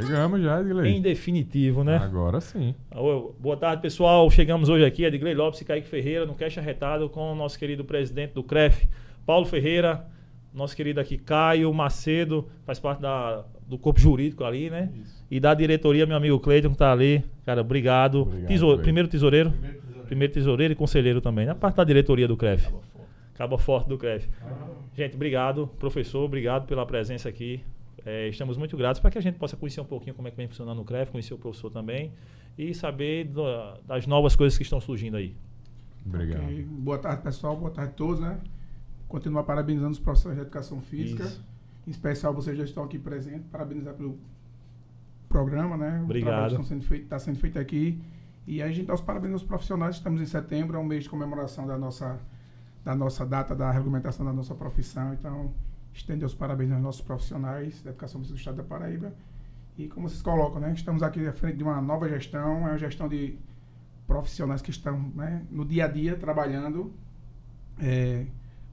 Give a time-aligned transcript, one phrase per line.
[0.00, 0.96] Chegamos já, Edgley.
[0.96, 1.96] Em definitivo, né?
[1.96, 2.74] Agora sim.
[3.38, 4.30] Boa tarde, pessoal.
[4.30, 7.84] Chegamos hoje aqui, Edgley Lopes e Kaique Ferreira, no Cash Arretado, com o nosso querido
[7.84, 8.88] presidente do CREF,
[9.26, 10.06] Paulo Ferreira,
[10.52, 14.90] nosso querido aqui Caio Macedo, faz parte da, do corpo jurídico ali, né?
[15.02, 15.24] Isso.
[15.30, 17.24] E da diretoria, meu amigo Cleiton, que tá ali.
[17.46, 18.22] Cara, obrigado.
[18.22, 19.50] obrigado Tesouro, primeiro tesoureiro.
[19.50, 20.06] Primeiro tesoureiro.
[20.06, 22.68] Primeiro tesoureiro e conselheiro também, na parte da diretoria do CREF.
[23.34, 24.28] Acaba forte do CREF.
[24.42, 24.66] Ah.
[24.96, 27.62] Gente, obrigado, professor, obrigado pela presença aqui.
[28.04, 30.36] É, estamos muito gratos para que a gente possa conhecer um pouquinho como é que
[30.36, 32.12] vem funcionando o CREF, conhecer o professor também
[32.56, 33.42] e saber do,
[33.86, 35.36] das novas coisas que estão surgindo aí.
[36.04, 36.44] Obrigado.
[36.44, 36.62] Okay.
[36.64, 37.56] Boa tarde, pessoal.
[37.56, 38.40] Boa tarde a todos, né?
[39.06, 41.24] Continuar parabenizando os professores de educação física.
[41.24, 41.44] Isso.
[41.86, 43.46] Em especial, vocês já estão aqui presentes.
[43.50, 44.18] Parabenizar pelo
[45.28, 46.00] programa, né?
[46.02, 46.52] Obrigado.
[46.52, 48.00] Está sendo, feito, tá sendo feito aqui.
[48.46, 49.96] E a gente dá os parabéns aos profissionais.
[49.96, 52.18] Estamos em setembro, é um mês de comemoração da nossa,
[52.84, 55.12] da nossa data da regulamentação da nossa profissão.
[55.12, 55.52] Então,
[55.92, 59.12] estender os parabéns aos nossos profissionais da educação física do Estado da Paraíba.
[59.76, 60.72] E como vocês colocam, né?
[60.72, 63.38] Estamos aqui à frente de uma nova gestão, é uma gestão de
[64.06, 66.92] profissionais que estão né, no dia a dia trabalhando.
[67.80, 68.26] É,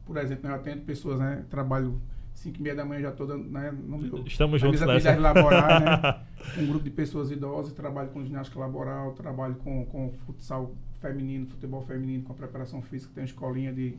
[0.06, 1.46] por exemplo, eu atendo pessoas, né?
[1.50, 2.02] Trabalho
[2.34, 3.72] 5 e meia da manhã já toda, né?
[3.72, 5.16] No Estamos juntos nessa.
[5.16, 6.22] laboral, né?
[6.58, 11.82] Um grupo de pessoas idosas, trabalho com ginástica laboral, trabalho com, com futsal feminino, futebol
[11.82, 13.98] feminino, com a preparação física, tem uma escolinha de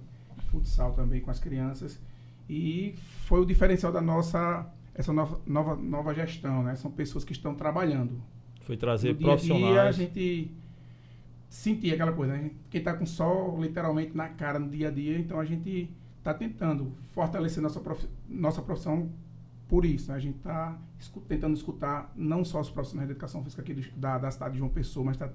[0.51, 2.01] futsal também com as crianças.
[2.49, 2.95] E
[3.27, 6.75] foi o diferencial da nossa essa nova, nova, nova gestão, né?
[6.75, 8.21] São pessoas que estão trabalhando.
[8.63, 9.65] Foi trazer no profissionais.
[9.65, 10.51] Dia a, dia, a gente
[11.49, 12.51] sentia aquela coisa, né?
[12.69, 16.35] Quem está com sol literalmente na cara no dia a dia, então a gente está
[16.35, 19.11] tentando fortalecer nossa, prof, nossa profissão
[19.69, 20.11] por isso.
[20.11, 20.17] Né?
[20.17, 23.83] A gente está escu tentando escutar não só os profissionais de educação física aqui do,
[23.97, 25.33] da, da cidade de João Pessoa, mas está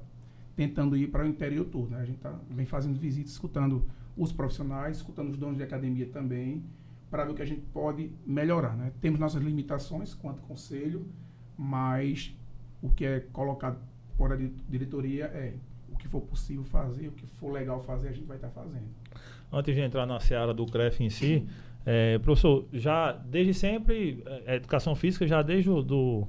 [0.55, 1.89] tentando ir para o interior todo.
[1.89, 2.01] Né?
[2.01, 6.63] A gente tá, vem fazendo visitas, escutando os profissionais, escutando os donos de academia também,
[7.13, 8.75] para ver o que a gente pode melhorar.
[8.75, 8.91] Né?
[8.99, 11.07] Temos nossas limitações quanto conselho,
[11.55, 12.35] mas
[12.81, 13.77] o que é colocado
[14.17, 14.35] por a
[14.67, 15.53] diretoria é
[15.91, 18.61] o que for possível fazer, o que for legal fazer, a gente vai estar tá
[18.63, 18.87] fazendo.
[19.51, 21.47] Antes de entrar na seara do CREF em si,
[21.85, 26.27] é, professor, já desde sempre, é, educação física, já desde o do,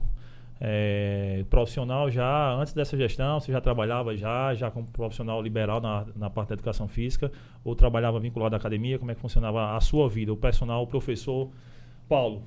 [0.60, 6.06] é, profissional, já antes dessa gestão, você já trabalhava já, já como profissional liberal na,
[6.16, 7.30] na parte da educação física,
[7.64, 8.98] ou trabalhava vinculado à academia?
[8.98, 11.50] Como é que funcionava a sua vida, o personal, o professor
[12.08, 12.42] Paulo?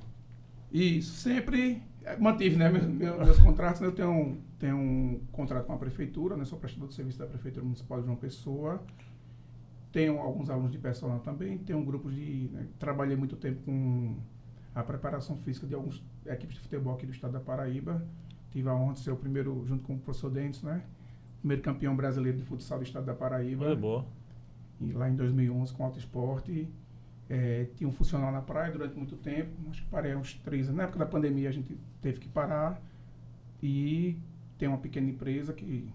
[0.72, 1.82] Isso, sempre
[2.18, 3.80] mantive né, meus, meus contratos.
[3.80, 7.18] Né, eu tenho um, tenho um contrato com a prefeitura, né, sou prestador de serviço
[7.18, 8.82] da Prefeitura Municipal de João Pessoa.
[9.92, 12.50] Tenho alguns alunos de personal também, tenho um grupo de.
[12.52, 14.16] Né, trabalhei muito tempo com
[14.74, 18.06] a preparação física de algumas equipes de futebol aqui do estado da Paraíba.
[18.50, 20.82] Tive a honra de ser o primeiro, junto com o professor Dentes, né?
[21.40, 23.66] Primeiro campeão brasileiro de futsal do estado da Paraíba.
[23.72, 24.06] É boa.
[24.80, 26.68] E lá em 2011 com Alto Esporte.
[27.28, 30.78] É, tinha um funcional na praia durante muito tempo, acho que parei uns três anos.
[30.78, 32.80] Na época da pandemia a gente teve que parar.
[33.62, 34.18] E
[34.56, 35.92] tem uma pequena empresa que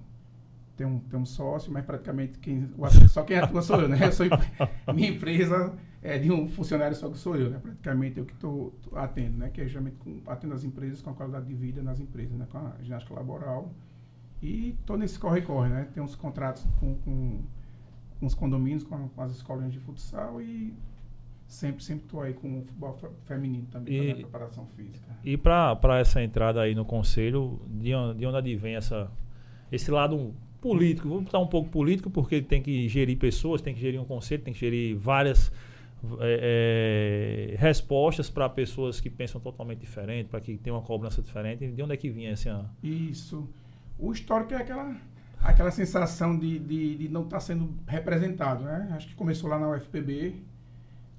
[0.76, 2.70] tem um, tem um sócio, mas praticamente quem,
[3.10, 3.98] só quem atua sou eu, né?
[4.06, 4.26] Eu sou,
[4.94, 5.74] minha empresa
[6.04, 7.60] é de um funcionário só que sou eu, né?
[7.60, 9.50] Praticamente eu que estou atendo, né?
[9.50, 12.46] Que é geralmente com, atendo as empresas com a qualidade de vida nas empresas, né?
[12.52, 13.72] Com a ginástica laboral.
[14.42, 15.88] E estou nesse corre-corre, né?
[15.94, 17.42] Tem uns contratos com, com,
[18.20, 20.74] com os condomínios, com, com as escolinhas de futsal e
[21.48, 25.08] sempre sempre estou aí com o futebol feminino também, e, preparação física.
[25.24, 29.10] E para essa entrada aí no conselho, de onde, de onde advém essa,
[29.72, 31.08] esse lado político?
[31.08, 34.42] Vamos botar um pouco político, porque tem que gerir pessoas, tem que gerir um conselho,
[34.42, 35.52] tem que gerir várias
[36.20, 41.72] é, é, respostas para pessoas que pensam totalmente diferente, para que tenham uma cobrança diferente.
[41.72, 42.70] De onde é que vinha esse ano?
[42.84, 43.50] Isso.
[43.98, 44.98] O histórico é aquela,
[45.42, 48.66] aquela sensação de, de, de não estar tá sendo representado.
[48.66, 48.90] Né?
[48.92, 50.44] Acho que começou lá na UFPB,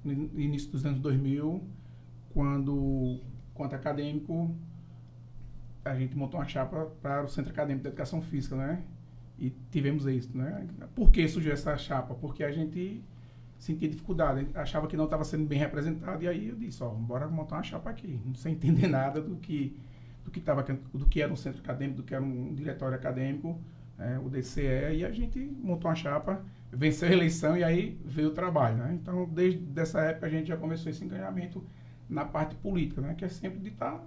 [0.03, 1.63] no início dos anos 2000,
[2.31, 3.19] quando,
[3.55, 4.55] quanto acadêmico,
[5.83, 8.83] a gente montou uma chapa para o Centro Acadêmico de Educação Física, né?
[9.39, 10.67] E tivemos êxito, né?
[10.93, 12.13] Por que surgiu essa chapa?
[12.13, 13.03] Porque a gente
[13.57, 17.27] sentia dificuldade, achava que não estava sendo bem representado, e aí eu disse, ó, bora
[17.27, 19.77] montar uma chapa aqui, sem entender nada do que
[20.23, 23.61] do que tava, do que era um centro acadêmico, do que era um diretório acadêmico,
[23.97, 28.29] é, o DCE, e a gente montou uma chapa, venceu a eleição e aí veio
[28.29, 28.97] o trabalho, né?
[28.99, 31.63] Então, desde essa época a gente já começou esse engajamento
[32.09, 33.13] na parte política, né?
[33.13, 34.03] Que é sempre de estar tá,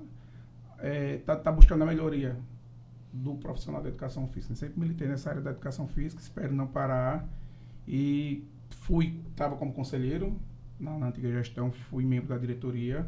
[0.81, 2.37] é, tá, tá buscando a melhoria
[3.13, 4.55] do profissional da educação física.
[4.55, 7.27] Sempre militei nessa área da educação física, espero não parar
[7.87, 10.39] e Fui, estava como conselheiro
[10.79, 13.07] na, na, antiga gestão, fui membro da diretoria,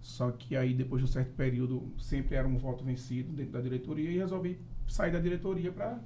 [0.00, 3.60] só que aí depois de um certo período sempre era um voto vencido dentro da
[3.60, 5.98] diretoria e resolvi sair da diretoria para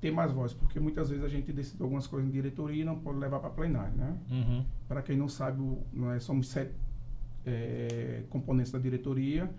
[0.00, 2.98] ter mais voz, porque muitas vezes a gente decide algumas coisas em diretoria e não
[2.98, 4.16] pode levar para plenário, né?
[4.30, 4.64] Uhum.
[4.86, 5.60] Para quem não sabe,
[6.14, 6.72] é, somos sete
[7.44, 9.50] é, componentes da diretoria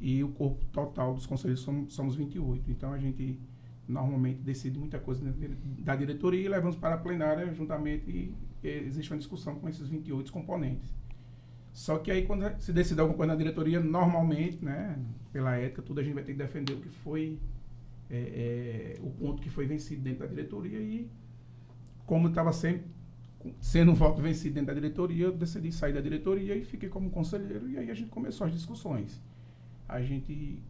[0.00, 2.70] e o corpo total dos conselheiros somos, somos 28.
[2.70, 3.40] Então a gente
[3.88, 5.24] normalmente decide muita coisa
[5.80, 10.30] da diretoria e levamos para a plenária juntamente e existe uma discussão com esses 28
[10.30, 10.94] componentes.
[11.72, 14.98] Só que aí quando se decide alguma coisa na diretoria, normalmente, né,
[15.32, 17.38] pela ética, tudo a gente vai ter que defender o que foi
[18.10, 21.10] é, é, o ponto que foi vencido dentro da diretoria e
[22.04, 22.86] como estava sempre
[23.60, 27.10] sendo um voto vencido dentro da diretoria, eu decidi sair da diretoria e fiquei como
[27.10, 29.22] conselheiro e aí a gente começou as discussões.
[29.88, 30.62] A gente,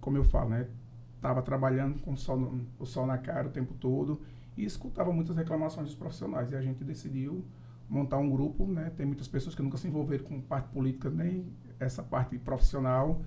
[0.00, 0.68] como eu falo, né,
[1.16, 4.20] estava trabalhando com o sol, o sol na cara o tempo todo
[4.56, 7.44] e escutava muitas reclamações dos profissionais e a gente decidiu
[7.88, 8.90] montar um grupo, né?
[8.96, 11.46] Tem muitas pessoas que nunca se envolveram com parte política nem
[11.78, 13.22] essa parte profissional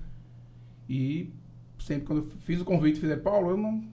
[0.88, 1.34] e
[1.78, 3.88] sempre quando eu fiz o convite, fizer Paulo, eu não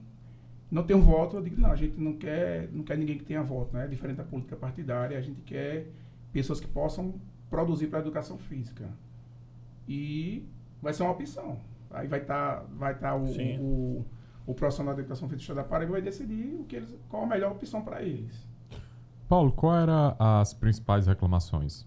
[0.69, 3.41] não tenho voto, eu digo, não, a gente não quer, não quer ninguém que tenha
[3.41, 3.87] voto, né?
[3.87, 5.87] Diferente da política partidária, a gente quer
[6.33, 8.89] pessoas que possam produzir para a educação física.
[9.87, 10.45] E
[10.81, 11.57] vai ser uma opção.
[11.91, 14.05] Aí vai estar tá, vai tá o, o,
[14.45, 17.51] o, profissional da educação física da Paraíba vai decidir o que eles, qual a melhor
[17.51, 18.45] opção para eles.
[19.27, 21.85] Paulo, qual eram as principais reclamações?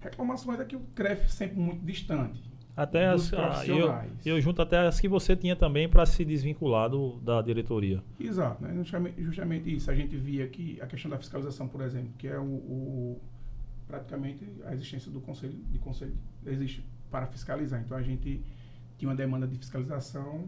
[0.00, 2.50] Reclamações é que o CREF sempre muito distante.
[2.76, 3.92] Até as, ah, eu,
[4.24, 8.02] eu junto até as que você tinha também para se desvincular do, da diretoria.
[8.18, 8.72] Exato, né?
[8.74, 9.90] justamente, justamente, isso.
[9.90, 13.20] A gente via que a questão da fiscalização, por exemplo, que é o, o
[13.86, 16.14] praticamente a existência do conselho de conselho
[16.46, 17.80] existe para fiscalizar.
[17.80, 18.40] Então a gente
[19.00, 20.46] tinha uma demanda de fiscalização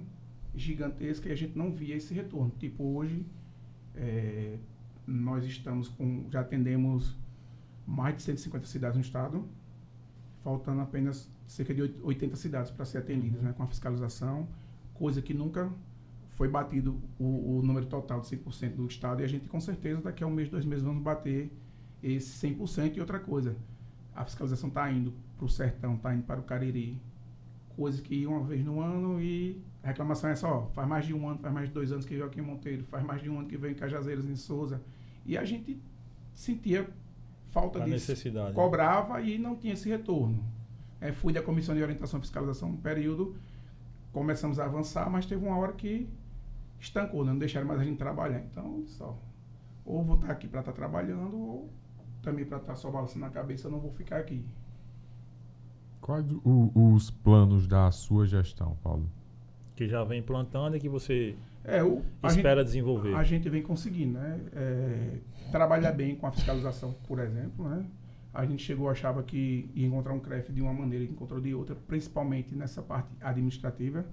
[0.55, 2.53] gigantesca e a gente não via esse retorno.
[2.59, 3.25] Tipo hoje
[3.95, 4.59] é,
[5.07, 7.17] nós estamos com já atendemos
[7.87, 9.49] mais de 150 cidades no estado,
[10.41, 14.47] faltando apenas cerca de 80 cidades para ser atendidas, né, com a fiscalização,
[14.93, 15.73] coisa que nunca
[16.29, 20.03] foi batido o, o número total de 100% do estado e a gente com certeza
[20.03, 21.51] daqui a um mês, dois meses vamos bater
[22.03, 23.57] esse 100% e outra coisa,
[24.15, 27.01] a fiscalização está indo para o sertão, está indo para o Cariri,
[27.77, 31.13] coisa que ia uma vez no ano e a reclamação é só, faz mais de
[31.13, 33.29] um ano, faz mais de dois anos que veio aqui em Monteiro, faz mais de
[33.29, 34.81] um ano que veio em Cajazeiras, em Souza,
[35.27, 35.81] e a gente
[36.33, 36.89] sentia
[37.47, 38.55] falta a de necessidade.
[38.55, 40.43] cobrava e não tinha esse retorno.
[41.01, 43.37] É, fui da Comissão de Orientação e Fiscalização um período,
[44.13, 46.09] começamos a avançar, mas teve uma hora que
[46.79, 47.33] estancou, né?
[47.33, 48.41] não deixaram mais a gente trabalhar.
[48.41, 49.19] Então, só,
[49.85, 51.71] ou vou estar aqui para estar tá trabalhando, ou
[52.23, 54.45] também para estar tá só balançando a cabeça, não vou ficar aqui.
[56.03, 59.09] Quais o, os planos da sua gestão, Paulo?
[59.75, 61.35] Que já vem plantando e que você
[61.65, 63.15] é, o, espera gente, desenvolver.
[63.15, 64.41] A gente vem conseguindo, né?
[64.53, 65.19] É,
[65.51, 67.87] trabalhar bem com a fiscalização, por exemplo, né?
[68.35, 71.55] a gente chegou, achava que ia encontrar um CREF de uma maneira e encontrou de
[71.55, 74.07] outra, principalmente nessa parte administrativa,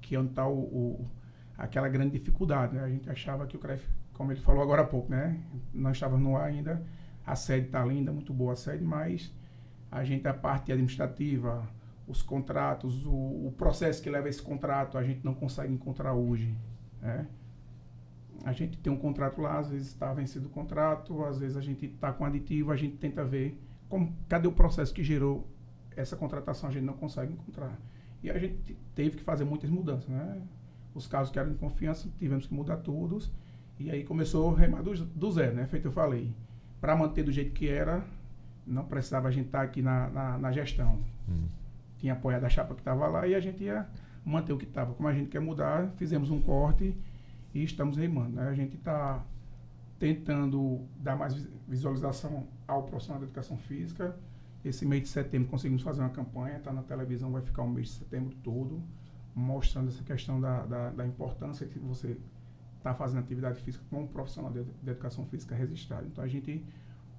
[0.00, 1.10] que é onde está o, o,
[1.56, 2.74] aquela grande dificuldade.
[2.74, 2.82] Né?
[2.82, 5.40] A gente achava que o CREF, como ele falou agora há pouco, né?
[5.72, 6.84] não estava no ar ainda,
[7.24, 9.32] a sede está linda, muito boa a sede, mas
[9.92, 11.68] a gente, a parte administrativa,
[12.08, 16.56] os contratos, o, o processo que leva esse contrato, a gente não consegue encontrar hoje.
[17.00, 17.28] Né?
[18.44, 21.60] a gente tem um contrato lá, às vezes está vencido o contrato, às vezes a
[21.60, 23.58] gente está com aditivo, a gente tenta ver
[23.88, 25.46] como, cadê o processo que gerou
[25.96, 27.78] essa contratação, a gente não consegue encontrar.
[28.22, 30.40] E a gente teve que fazer muitas mudanças, né?
[30.94, 33.30] Os casos que eram de confiança, tivemos que mudar todos.
[33.78, 35.66] E aí começou a remar do, do zero, né?
[35.66, 36.34] Feito eu falei.
[36.80, 38.04] Para manter do jeito que era,
[38.66, 41.02] não precisava a gente estar tá aqui na, na, na gestão.
[41.28, 41.46] Hum.
[41.98, 43.86] Tinha apoiado a chapa que estava lá e a gente ia
[44.24, 44.94] manter o que estava.
[44.94, 46.96] Como a gente quer mudar, fizemos um corte
[47.54, 48.36] e estamos remando.
[48.36, 48.48] Né?
[48.48, 49.24] A gente está
[49.98, 51.34] tentando dar mais
[51.68, 54.16] visualização ao profissional da educação física.
[54.64, 57.88] Esse mês de setembro conseguimos fazer uma campanha, está na televisão, vai ficar o mês
[57.88, 58.82] de setembro todo,
[59.34, 62.16] mostrando essa questão da, da, da importância que você
[62.78, 66.06] está fazendo atividade física como profissional de, de, educação física registrado.
[66.06, 66.64] Então a gente,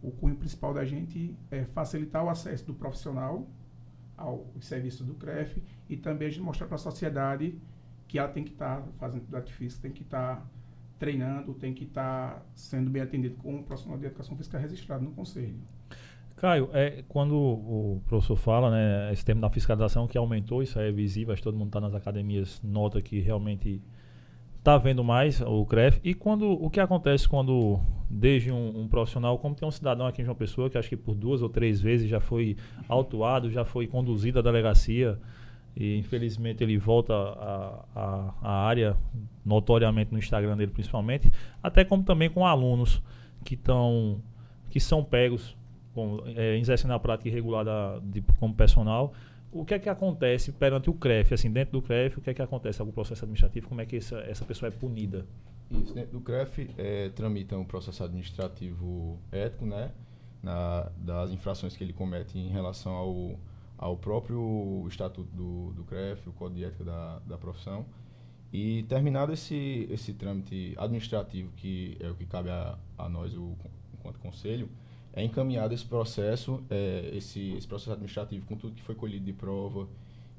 [0.03, 3.47] o cunho principal da gente é facilitar o acesso do profissional
[4.17, 7.57] ao serviço do CREF e também a gente mostrar para a sociedade
[8.07, 10.45] que ela tem que estar tá fazendo atividade física, tem que estar tá
[10.99, 15.03] treinando, tem que estar tá sendo bem atendido com um profissional de educação física registrado
[15.03, 15.55] no conselho.
[16.35, 20.91] Caio, é, quando o professor fala, né, esse tema da fiscalização que aumentou, isso é
[20.91, 23.81] visível, acho que todo mundo está nas academias, nota que realmente
[24.63, 25.99] está vendo mais o CREF.
[26.05, 30.21] E quando o que acontece quando, desde um, um, profissional, como tem um cidadão aqui
[30.21, 32.55] em João Pessoa, que acho que por duas ou três vezes já foi
[32.87, 35.19] autuado, já foi conduzido à delegacia,
[35.75, 38.95] e infelizmente ele volta à área,
[39.45, 41.29] notoriamente no Instagram dele principalmente,
[41.61, 43.03] até como também com alunos
[43.43, 44.21] que estão
[44.69, 45.57] que são pegos
[45.93, 49.13] com, é, exercendo a prática irregular da, de, como personal.
[49.53, 51.33] O que é que acontece perante o CREF?
[51.33, 53.67] Assim, dentro do CREF, o que é que acontece algum processo administrativo?
[53.69, 55.25] Como é que essa, essa pessoa é punida?
[55.69, 59.91] Isso, dentro do CREF é, tramita um processo administrativo ético, né?
[60.41, 63.39] Na, das infrações que ele comete em relação ao
[63.83, 67.85] ao próprio estatuto do, do CREF, o Código de Ética da, da profissão.
[68.51, 73.57] E terminado esse, esse trâmite administrativo, que é o que cabe a, a nós, o,
[73.93, 74.69] enquanto conselho,
[75.13, 79.33] é encaminhado esse processo, é, esse, esse processo administrativo com tudo que foi colhido de
[79.33, 79.87] prova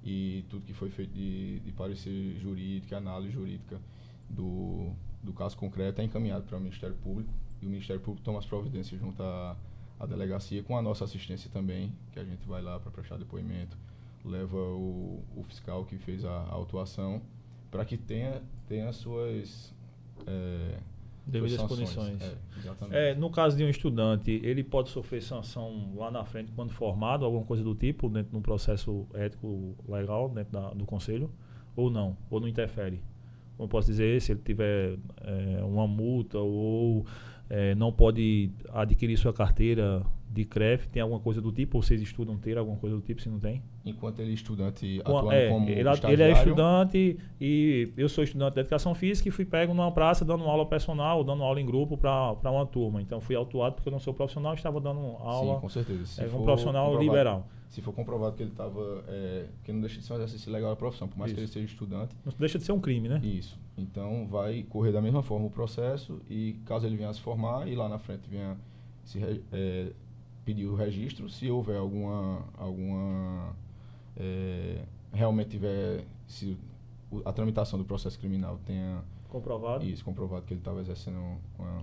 [0.04, 3.80] e tudo que foi feito de, de parecer jurídico, análise jurídica
[4.28, 4.90] do,
[5.22, 8.46] do caso concreto, é encaminhado para o Ministério Público e o Ministério Público toma as
[8.46, 9.56] providências junto à,
[9.98, 13.76] à delegacia, com a nossa assistência também, que a gente vai lá para prestar depoimento,
[14.24, 17.22] leva o, o fiscal que fez a, a autuação
[17.70, 19.72] para que tenha, tenha suas.
[20.26, 20.78] É,
[21.26, 22.22] Devidas suas punições.
[22.90, 23.10] É.
[23.10, 27.24] É, no caso de um estudante, ele pode sofrer sanção lá na frente quando formado,
[27.24, 31.30] alguma coisa do tipo, dentro de um processo ético legal, dentro da, do conselho,
[31.74, 32.16] ou não?
[32.30, 33.02] Ou não interfere?
[33.56, 37.06] Como posso dizer, se ele tiver é, uma multa ou
[37.48, 41.78] é, não pode adquirir sua carteira de CREF, tem alguma coisa do tipo?
[41.78, 43.62] Ou vocês estudam ter alguma coisa do tipo, se não tem?
[43.84, 48.54] Enquanto ele é estudante atuando é, como ele, ele é estudante e eu sou estudante
[48.54, 51.96] de educação física e fui pego numa praça dando aula personal, dando aula em grupo
[51.96, 53.00] para uma turma.
[53.00, 56.06] Então fui autuado porque eu não sou profissional, estava dando aula Sim, com certeza.
[56.06, 57.46] Se é, um profissional liberal.
[57.68, 59.04] Se for comprovado que ele estava.
[59.08, 61.44] É, que não deixa de ser um exercício legal da profissão, por mais que ele
[61.44, 61.54] Isso.
[61.54, 62.14] seja estudante.
[62.24, 63.20] Não deixa de ser um crime, né?
[63.22, 63.58] Isso.
[63.76, 67.68] Então vai correr da mesma forma o processo e caso ele venha a se formar
[67.68, 68.56] e lá na frente venha
[69.04, 69.20] se
[69.52, 69.92] é,
[70.44, 73.54] pedir o registro, se houver alguma alguma
[74.16, 76.56] é, realmente tiver se
[77.10, 79.84] o- a tramitação do processo criminal tenha Comprovado.
[79.84, 81.18] isso comprovado que ele estava exercendo
[81.58, 81.82] uma-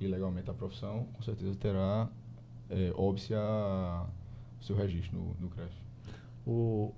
[0.00, 2.08] ilegalmente a profissão, com certeza terá
[2.68, 4.04] é, óbice a
[4.60, 5.72] seu registro no, no CREF.
[6.44, 6.92] O,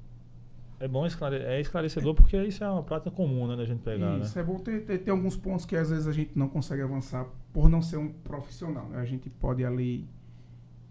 [0.80, 4.18] é bom esclare, é esclarecedor porque isso é uma prática comum, né, da gente pegar,
[4.18, 4.42] Isso né?
[4.42, 7.26] é bom ter, ter, ter alguns pontos que às vezes a gente não consegue avançar
[7.52, 8.86] por não ser um profissional.
[8.88, 8.98] né?
[8.98, 10.08] A gente pode ali,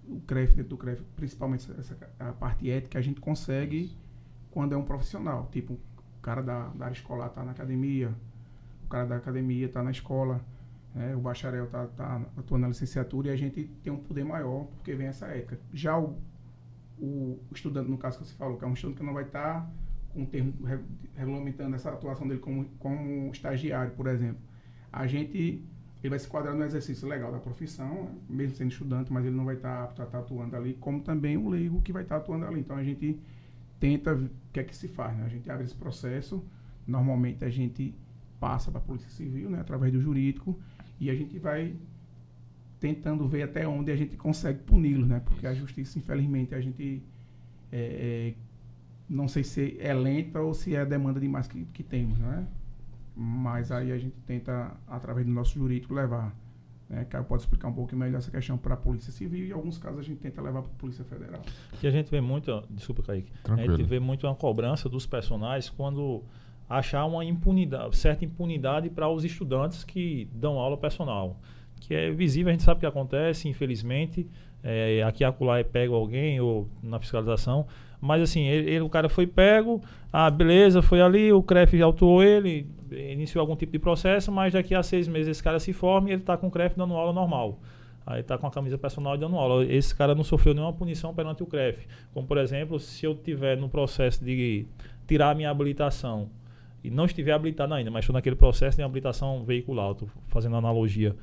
[0.08, 3.96] o CREF, dentro do CREF, principalmente essa, a parte ética, a gente consegue
[4.52, 5.50] quando é um profissional.
[5.52, 8.14] Tipo, o cara da, da área escolar está na academia,
[8.86, 10.42] o cara da academia está na escola,
[10.96, 11.16] né?
[11.16, 14.96] o bacharel está tá atuando na licenciatura e a gente tem um poder maior porque
[14.96, 15.60] vem essa ética.
[15.74, 16.18] Já o,
[17.00, 19.70] o estudante, no caso que você falou, que é um estudante que não vai estar
[20.14, 20.80] com um termo re-
[21.16, 24.42] regulamentando essa atuação dele como, como estagiário, por exemplo.
[24.92, 25.64] A gente,
[26.04, 28.12] ele vai se enquadrar no exercício legal da profissão, né?
[28.30, 31.38] mesmo sendo estudante, mas ele não vai estar apto a estar atuando ali, como também
[31.38, 32.60] o leigo que vai estar atuando ali.
[32.60, 33.20] Então a gente
[33.80, 35.18] tenta, o que é que se faz?
[35.18, 35.26] Né?
[35.26, 36.46] A gente abre esse processo,
[36.86, 37.96] normalmente a gente
[38.40, 39.60] passa para a Polícia Civil, né?
[39.60, 40.60] através do jurídico,
[41.00, 41.76] e a gente vai
[42.80, 45.20] tentando ver até onde a gente consegue puni-los, né?
[45.20, 47.02] Porque a justiça, infelizmente, a gente
[47.72, 48.34] é, é,
[49.10, 52.32] não sei se é lenta ou se é a demanda demais que, que temos, não
[52.32, 52.46] é?
[53.20, 56.36] Mas aí a gente tenta, através do nosso jurídico, levar.
[56.88, 57.04] Né?
[57.06, 59.80] Caio pode explicar um pouco melhor essa questão para a Polícia Civil e em alguns
[59.80, 61.42] casos a gente tenta levar para a Polícia Federal.
[61.80, 63.78] Que a gente vê muito, desculpa, Kaique, a Tranquilo.
[63.78, 66.24] gente vê muito uma cobrança dos personagens quando
[66.70, 71.40] achar uma impunidade, certa impunidade para os estudantes que dão aula personal.
[71.80, 74.28] Que é visível, a gente sabe o que acontece, infelizmente.
[74.64, 77.66] É, aqui acolá é pego alguém ou na fiscalização.
[78.02, 79.82] Mas assim, ele, ele- o cara foi pego,
[80.14, 84.76] ah, beleza, foi ali, o CREF autuou ele, iniciou algum tipo de processo, mas daqui
[84.76, 87.12] a seis meses esse cara se forma e ele está com o CREF dando aula
[87.14, 87.60] normal.
[88.06, 89.66] Aí tá com a camisa personal e dando aula.
[89.66, 91.86] Esse cara não sofreu nenhuma punição perante o CREF.
[92.14, 94.66] Como, por exemplo, se eu tiver no processo de
[95.08, 96.30] tirar a minha habilitação
[96.84, 101.16] e não estiver habilitado ainda, mas estou naquele processo de habilitação veicular, estou fazendo analogia,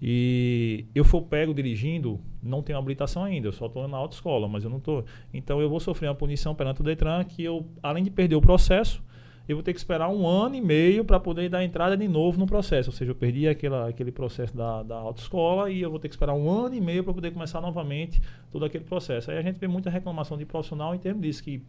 [0.00, 4.64] e eu for pego dirigindo, não tenho habilitação ainda, eu só estou na autoescola, mas
[4.64, 5.04] eu não estou.
[5.32, 8.40] Então eu vou sofrer uma punição perante o Detran que eu, além de perder o
[8.40, 9.02] processo,
[9.48, 12.36] eu vou ter que esperar um ano e meio para poder dar entrada de novo
[12.36, 12.90] no processo.
[12.90, 16.14] Ou seja, eu perdi aquela, aquele processo da, da autoescola e eu vou ter que
[16.14, 19.30] esperar um ano e meio para poder começar novamente todo aquele processo.
[19.30, 21.62] Aí a gente vê muita reclamação de profissional em termos disso, que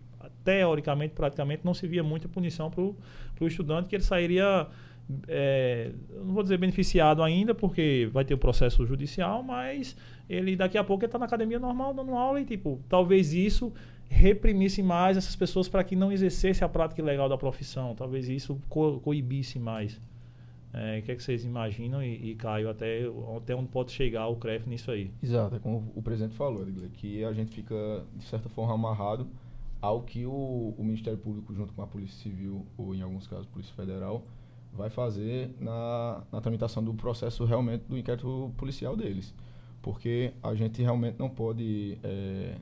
[0.44, 2.96] teoricamente, praticamente, não se via muita punição para o
[3.42, 4.68] estudante, que ele sairia,
[5.28, 9.96] é, não vou dizer beneficiado ainda, porque vai ter o processo judicial, mas
[10.30, 13.74] ele daqui a pouco está na academia normal dando aula e, tipo, talvez isso
[14.10, 17.96] reprimisse mais essas pessoas para que não exercesse a prática ilegal da profissão.
[17.96, 20.00] Talvez isso co coibisse mais.
[20.74, 23.02] É, o que, é que vocês imaginam e, e Caio, até,
[23.36, 25.12] até onde pode chegar o CREF nisso aí?
[25.24, 29.28] Exato, é como o presidente falou, que a gente fica, de certa forma, amarrado
[29.82, 33.46] ao que o, o Ministério Público, junto com a Polícia Civil, ou em alguns casos,
[33.46, 34.24] Polícia Federal,
[34.74, 39.34] vai fazer na, na tramitação do processo realmente do inquérito policial deles.
[39.82, 42.58] Porque a gente realmente não pode é,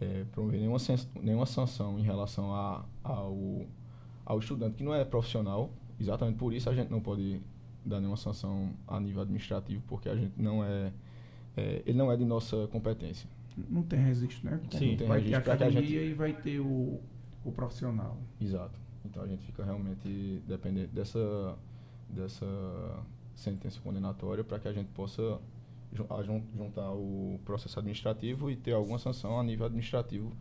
[0.00, 0.78] é, promover nenhuma,
[1.22, 3.66] nenhuma sanção em relação a, ao,
[4.24, 5.70] ao estudante que não é profissional.
[5.98, 7.40] Exatamente por isso a gente não pode
[7.84, 10.92] dar nenhuma sanção a nível administrativo, porque a gente não é,
[11.56, 13.28] é ele não é de nossa competência.
[13.70, 14.60] Não tem registro, né?
[14.70, 17.00] Sim, não tem vai ter a registro que a academia gente- e vai ter o,
[17.44, 18.18] o profissional.
[18.40, 18.85] Exato.
[19.06, 21.56] Então a gente fica realmente dependente dessa,
[22.08, 22.46] dessa
[23.34, 25.40] sentença condenatória para que a gente possa
[25.92, 30.32] juntar o processo administrativo e ter alguma sanção a nível administrativo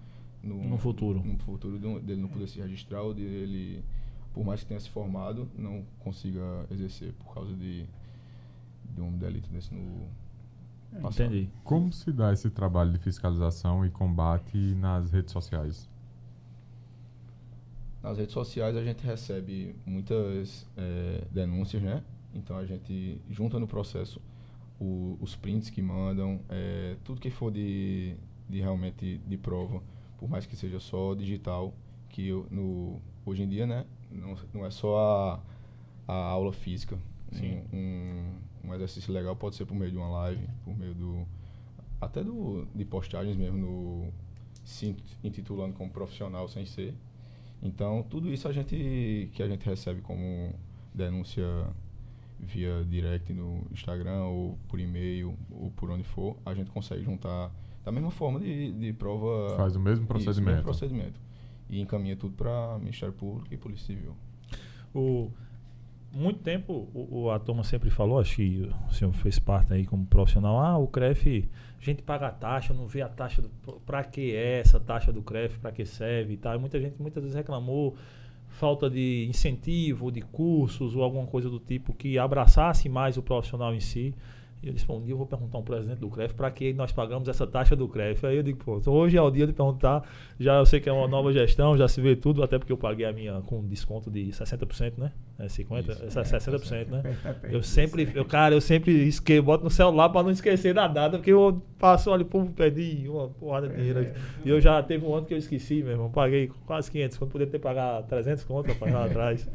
[0.43, 1.24] no, No futuro.
[1.24, 3.84] No futuro de dele não poder se registrar ou dele,
[4.34, 7.86] por mais que tenha se formado, não consiga exercer por causa de,
[8.93, 10.07] de um delito desse no
[11.01, 11.27] passado.
[11.27, 11.50] Entendi.
[11.63, 15.89] Como se dá esse trabalho de fiscalização e combate nas redes sociais?
[18.05, 22.03] Nas redes sociais a gente recebe muitas eh, denúncias, né?
[22.35, 24.21] Então a gente junta no processo
[24.79, 28.15] o- os prints que mandam, eh, tudo que for de,
[28.47, 29.81] de realmente de prova,
[30.19, 31.74] por mais que seja só digital,
[32.09, 33.85] que eu- no, hoje em dia, né?
[34.12, 35.41] Não, não é só
[36.07, 37.00] a, a aula física.
[37.31, 37.63] Sim.
[37.74, 41.25] Um, um exercício legal pode ser por meio de uma live, por meio do
[42.00, 44.13] até do, de postagens mesmo no
[44.63, 46.93] se int- intitulando como profissional sem ser.
[47.65, 50.53] Então, tudo isso a gente que a gente recebe como
[50.93, 51.43] denúncia
[52.39, 57.51] via direct no Instagram ou por e-mail ou por onde for, a gente consegue juntar
[57.84, 59.55] da mesma forma de, de prova.
[59.57, 60.51] Faz o mesmo Isso, procedimento.
[60.51, 61.19] mesmo procedimento.
[61.67, 64.15] E encaminha tudo para Ministério Público e Polícia Civil.
[64.93, 65.31] O,
[66.15, 69.86] muito tempo o, o- a turma sempre falou, acho que o senhor fez parte aí
[69.86, 71.48] como profissional, ah, o CREF,
[71.79, 73.43] a gente paga a taxa, não vê a taxa,
[73.86, 76.55] pra que é essa taxa do CREF, pra que serve e tal.
[76.55, 77.95] E muita gente muitas vezes reclamou
[78.48, 83.74] falta de incentivo, de cursos ou alguma coisa do tipo que abraçasse mais o profissional
[83.75, 84.13] em si.
[84.65, 86.74] E eu disse, bom, um dia eu vou perguntar ao presidente do CREF para que
[86.74, 88.25] nós pagamos essa taxa do CREF.
[88.25, 90.01] Aí eu digo, pô, hoje é o dia de perguntar.
[90.39, 92.77] Já eu sei que é uma nova gestão, já se vê tudo, até porque eu
[92.77, 95.12] paguei a minha com desconto de 60%, né?
[95.38, 96.19] É 50%, Isso.
[96.19, 97.01] é 60%, né?
[97.03, 100.31] Perto, é perto Eu sempre, eu, cara, eu sempre esque, boto no celular para não
[100.31, 104.00] esquecer da data, porque eu passo, olha, pô, perdi uma porrada de dinheiro.
[104.00, 104.15] É.
[104.43, 106.10] E eu já teve um ano que eu esqueci, meu irmão.
[106.10, 109.48] Paguei quase 500, quando poderia ter pagado 300 conto pra pagar lá atrás.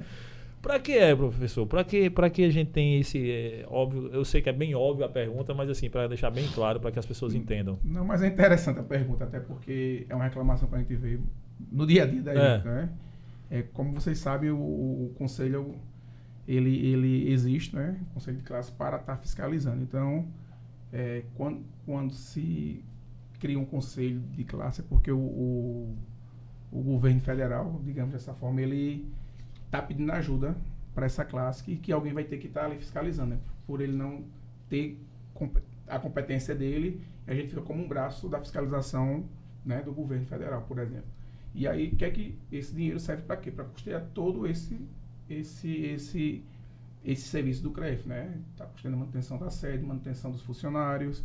[0.63, 1.67] Pra que é, professor?
[1.67, 3.31] Pra que, pra que a gente tem esse.
[3.31, 6.47] é, óbvio, eu sei que é bem óbvio a pergunta, mas assim, para deixar bem
[6.55, 7.79] claro para que as pessoas entendam.
[7.83, 11.21] Não, mas é interessante a pergunta, até porque é uma reclamação para a gente ver
[11.73, 12.57] no dia a dia da É.
[12.57, 12.89] gente, né?
[13.51, 15.75] É, como vocês sabem, o, o conselho
[16.47, 17.97] ele, ele existe, né?
[18.11, 19.83] O conselho de classe para estar fiscalizando.
[19.83, 20.27] Então,
[20.93, 22.85] é, quando, quando se
[23.39, 25.97] cria um conselho de classe é porque o, o,
[26.71, 29.07] o governo federal, digamos dessa forma, ele
[29.71, 30.57] está pedindo ajuda
[30.93, 33.41] para essa classe que, que alguém vai ter que estar ali fiscalizando, né?
[33.67, 34.25] Por ele não
[34.69, 34.99] ter
[35.87, 39.25] a competência dele, a gente fica como um braço da fiscalização
[39.65, 41.09] né, do governo federal, por exemplo.
[41.55, 43.51] E aí, quer que esse dinheiro serve para quê?
[43.51, 44.79] Para custear todo esse
[45.29, 46.45] esse esse
[47.05, 48.41] esse serviço do CREF, né?
[48.53, 51.25] Está custeando manutenção da sede, manutenção dos funcionários,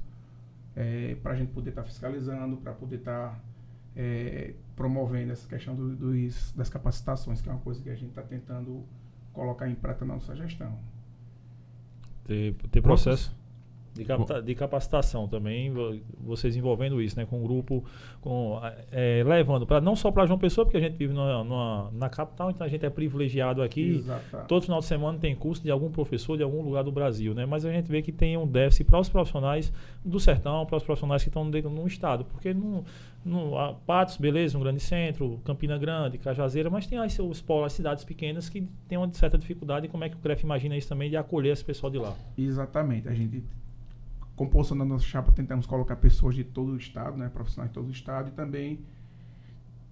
[1.22, 3.40] para a gente poder estar fiscalizando, para poder estar
[4.76, 8.22] promovendo essa questão do- dos, das capacitações, que é uma coisa que a gente está
[8.22, 8.84] tentando
[9.34, 10.78] colocar em prática na nossa gestão.
[12.26, 13.36] Ter, ter processo
[13.96, 17.26] de, capta- de capacitação também, vo- vocês envolvendo isso, né?
[17.26, 17.84] Com um grupo,
[18.22, 18.60] com,
[18.92, 22.10] eh, levando, para não só para João Pessoa, porque a gente vive numa- numa- na
[22.10, 23.98] capital, então a gente é privilegiado aqui.
[23.98, 24.48] Exato.
[24.48, 27.46] Todo final de semana tem curso de algum professor de algum lugar do Brasil, né?
[27.46, 29.72] Mas a gente vê que tem um déficit para os profissionais
[30.04, 32.84] do sertão, para os profissionais que estão no, no estado, porque no
[33.58, 37.74] a Patos, beleza, um grande centro, Campina Grande, Cajazeira, mas tem as, os polos, as
[37.74, 39.88] cidades pequenas que têm uma certa dificuldade.
[39.88, 42.14] Como é que o CREF imagina isso também de acolher esse pessoal de lá?
[42.38, 43.08] Exatamente.
[43.10, 43.44] A gente,
[44.36, 47.88] composição da nossa chapa, tentamos colocar pessoas de todo o estado, né, profissionais de todo
[47.88, 48.80] o estado, e também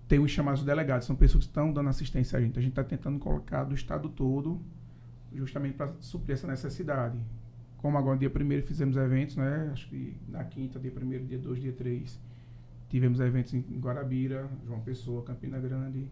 [0.07, 2.59] tem os chamados delegados, são pessoas que estão dando assistência a gente.
[2.59, 4.61] A gente está tentando colocar do estado todo,
[5.33, 7.17] justamente para suprir essa necessidade.
[7.77, 9.69] Como agora, dia 1 fizemos eventos, né?
[9.73, 12.19] Acho que na quinta, dia 1 dia 2, dia 3,
[12.89, 16.07] tivemos eventos em Guarabira, João Pessoa, Campina Grande,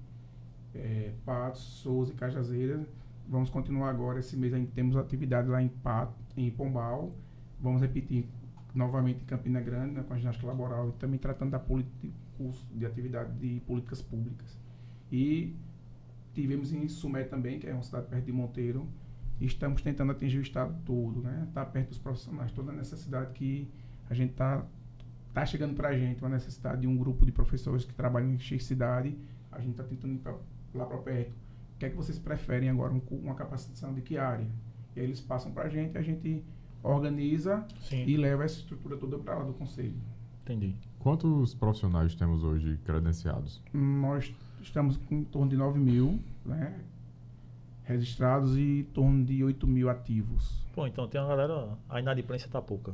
[0.74, 2.86] eh, Patos, Souza e Cajazeira.
[3.30, 4.20] Vamos continuar agora.
[4.20, 7.15] Esse mês ainda temos atividade lá em, Pato, em Pombal.
[7.62, 8.26] Vamos repetir
[8.74, 12.08] novamente em Campina Grande, né, com a ginástica laboral e também tratando da política,
[12.74, 14.58] de atividade de políticas públicas.
[15.12, 15.56] E
[16.34, 18.88] tivemos em Sumé também, que é uma cidade perto de Monteiro.
[19.39, 21.45] E estamos tentando atingir o estado todo, né?
[21.47, 22.52] Estar perto dos profissionais.
[22.52, 23.67] Toda a necessidade que
[24.10, 24.65] a gente está
[25.34, 28.39] tá chegando para a gente, uma necessidade de um grupo de professores que trabalham em
[28.39, 29.17] X cidade.
[29.52, 30.36] A gente está tentando ir pra,
[30.74, 31.32] lá para perto.
[31.32, 32.93] O que é que vocês preferem agora?
[32.93, 34.47] Um uma capacitação de que área?
[34.95, 36.43] E aí eles passam para a gente, a gente
[36.84, 39.96] organiza Sim, e leva essa estrutura toda para lá do conselho.
[40.41, 40.76] entendi.
[41.00, 43.62] Quantos profissionais temos hoje credenciados?
[43.74, 46.80] Nós estamos com em torno de 9 mil né,
[47.84, 50.62] registrados e em torno de 8 mil ativos.
[50.74, 51.78] Pô, então tem uma galera.
[51.89, 52.94] A inadimplência tá pouca.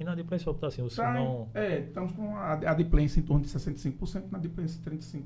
[0.00, 1.48] Inadimplência tá assim, você Tá, não.
[1.54, 5.22] É, estamos com a adimplência em torno de 65%, na adimplência 35%,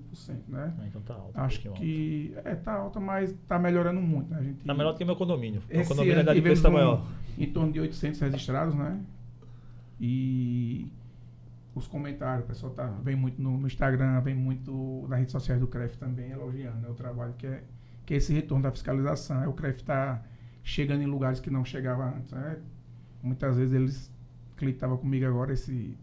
[0.49, 0.75] né?
[0.79, 1.39] Ah, então tá alto.
[1.39, 4.39] um Acho pouquinho que é, tá alta, mas tá melhorando muito, né?
[4.39, 4.65] A gente.
[4.65, 5.63] Tá melhor do que meu condomínio.
[5.69, 7.07] Meu Esse condomínio a ano inadimplência tivemos tá um- maior.
[7.39, 9.01] em torno de 800 registrados, né?
[10.01, 10.91] E
[11.75, 15.61] os comentários, o pessoal tá, vem muito no, no Instagram, vem muito nas redes sociais
[15.61, 17.63] do CREF também, elogiando né, o trabalho que é,
[18.07, 19.43] que é esse retorno da fiscalização.
[19.43, 20.23] É, o CREF está
[20.63, 22.33] chegando em lugares que não chegava antes.
[22.33, 22.59] Né?
[23.23, 24.14] Muitas vezes eles,
[24.55, 25.97] o cliente estava comigo agora, esse,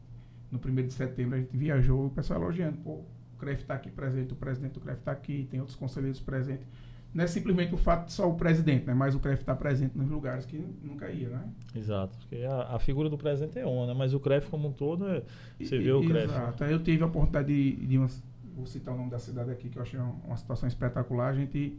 [0.52, 3.06] no 1 de setembro, a gente viajou, o pessoal elogiando, pô, o
[3.40, 6.68] CREF está aqui presente, o presidente do CREF está aqui, tem outros conselheiros presentes.
[7.14, 8.94] Não é simplesmente o fato de só o presidente, né?
[8.94, 11.44] mas o CREF está presente nos lugares que nunca ia, né?
[11.76, 12.18] Exato.
[12.20, 13.94] Porque a, a figura do presidente é uma, né?
[13.94, 15.24] Mas o CREF como um todo, é,
[15.60, 16.32] você E- vê o CREF.
[16.32, 16.64] Exato.
[16.64, 18.24] Eu tive a oportunidade de, de umas,
[18.56, 21.30] vou citar o nome da cidade aqui, que eu achei uma, uma situação espetacular.
[21.30, 21.78] A gente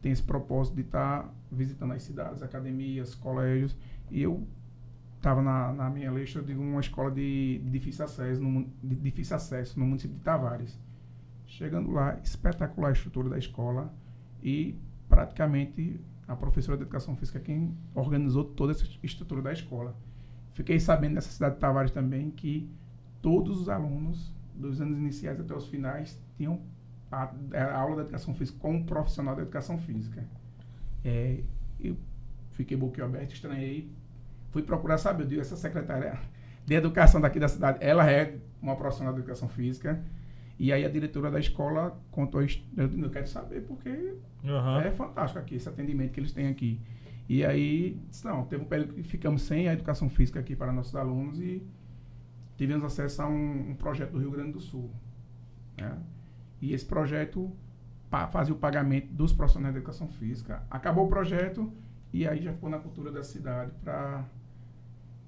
[0.00, 3.76] tem esse propósito de estar visitando as cidades, academias, colégios,
[4.12, 4.46] e eu
[5.18, 9.36] estava na, na minha lista de uma escola de, de difícil acesso, no, de difícil
[9.36, 10.78] acesso no município de Tavares.
[11.46, 13.92] Chegando lá, espetacular a estrutura da escola
[14.42, 14.78] e
[15.08, 19.96] praticamente a professora de educação física quem organizou toda essa estrutura da escola.
[20.52, 22.70] Fiquei sabendo nessa cidade de Tavares também que
[23.20, 26.60] todos os alunos dos anos iniciais até os finais tinham
[27.10, 30.24] a, a aula de educação física com um profissional da educação física.
[31.04, 31.42] É,
[31.80, 31.96] eu
[32.52, 33.90] fiquei boquiaberto, estranhei,
[34.50, 36.18] fui procurar saber, eu digo, essa secretária
[36.64, 40.02] de educação daqui da cidade, ela é uma profissional de educação física,
[40.58, 44.80] e aí a diretora da escola contou, eu, eu quero saber porque Aham.
[44.82, 46.80] é fantástico aqui, esse atendimento que eles têm aqui.
[47.28, 50.72] E aí, disse, não, teve um período que ficamos sem a educação física aqui para
[50.72, 51.62] nossos alunos e
[52.56, 54.90] tivemos acesso a um, um projeto do Rio Grande do Sul.
[55.76, 55.96] né?
[56.60, 57.52] E esse projeto
[58.30, 60.62] fazia o pagamento dos profissionais de educação física.
[60.70, 61.72] Acabou o projeto
[62.12, 64.24] e aí já ficou na cultura da cidade para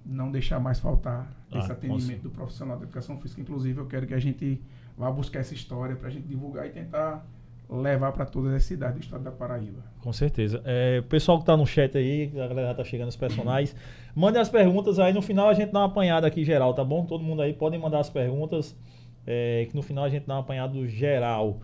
[0.05, 3.41] não deixar mais faltar Ah, esse atendimento do profissional de educação física.
[3.41, 4.61] Inclusive, eu quero que a gente
[4.97, 7.27] vá buscar essa história para a gente divulgar e tentar
[7.69, 9.85] levar para todas as cidades do estado da Paraíba.
[10.01, 10.61] Com certeza.
[10.65, 13.77] É, o pessoal que tá no chat aí, a galera tá chegando os personagens.
[14.15, 17.07] Mandem as perguntas aí, no final a gente dá uma apanhada aqui geral, tá bom?
[17.07, 18.77] Todo mundo aí podem mandar as perguntas,
[19.25, 21.61] é, que no final a gente dá uma apanhada geral.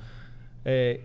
[0.64, 1.00] É,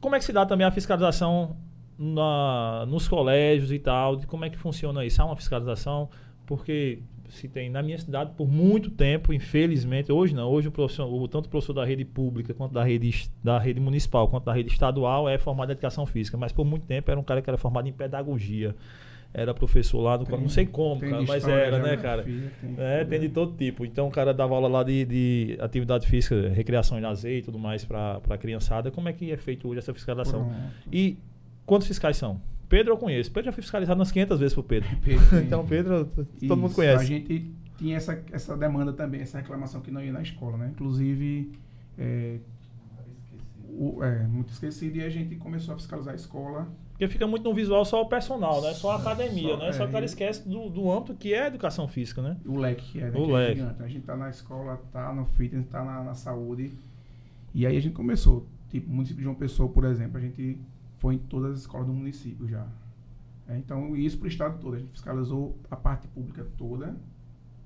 [0.00, 1.56] como é que se dá também a fiscalização
[1.98, 4.16] na, nos colégios e tal?
[4.16, 5.20] De como é que funciona isso?
[5.22, 6.10] Há uma fiscalização?
[6.52, 6.98] Porque
[7.30, 11.48] se tem na minha cidade por muito tempo, infelizmente, hoje não, hoje o tanto o
[11.48, 15.38] professor da rede pública quanto da rede, da rede municipal quanto da rede estadual é
[15.38, 17.92] formado em educação física, mas por muito tempo era um cara que era formado em
[17.92, 18.76] pedagogia.
[19.32, 22.22] Era professor lá do Tem- não sei como, cara, mas era, né, cara?
[22.22, 23.32] tem É, tem de né?
[23.34, 23.86] todo tipo.
[23.86, 27.58] Então o cara dava aula lá de, de atividade física, recreação e lazer e tudo
[27.58, 28.90] mais para a criançada.
[28.90, 30.52] Como é que é feito hoje essa fiscalização?
[30.92, 31.16] E
[31.64, 32.38] quantos fiscais são?
[32.72, 33.30] Pedro eu conheço.
[33.30, 34.88] Pedro já foi fiscalizado umas 500 vezes por Pedro.
[35.04, 37.02] Pedro, então Pedro, todo mundo Isso, conhece.
[37.02, 40.70] A gente tinha essa, essa demanda também, essa reclamação que não ia na escola, né?
[40.72, 41.52] Inclusive,
[41.98, 42.38] é,
[43.68, 46.66] o- é, muito esquecido, e a gente começou a fiscalizar a escola.
[46.92, 48.72] Porque fica muito no visual só o personal, né?
[48.72, 49.72] Só a academia, só- né?
[49.72, 52.38] Só é, o cara esquece do, do âmbito que é a educação física, né?
[52.46, 53.18] O leque que é, né?
[53.18, 53.60] O que leque.
[53.60, 53.82] gigante.
[53.82, 56.72] A gente tá na escola, tá no fitness, tá na, na saúde.
[57.54, 58.46] E aí a gente começou.
[58.70, 60.58] Tipo, o município de João Pessoa, por exemplo, a gente
[61.02, 62.64] foi em todas as escolas do município já.
[63.48, 64.76] É, então, isso para o estado todo.
[64.76, 66.96] A gente fiscalizou a parte pública toda,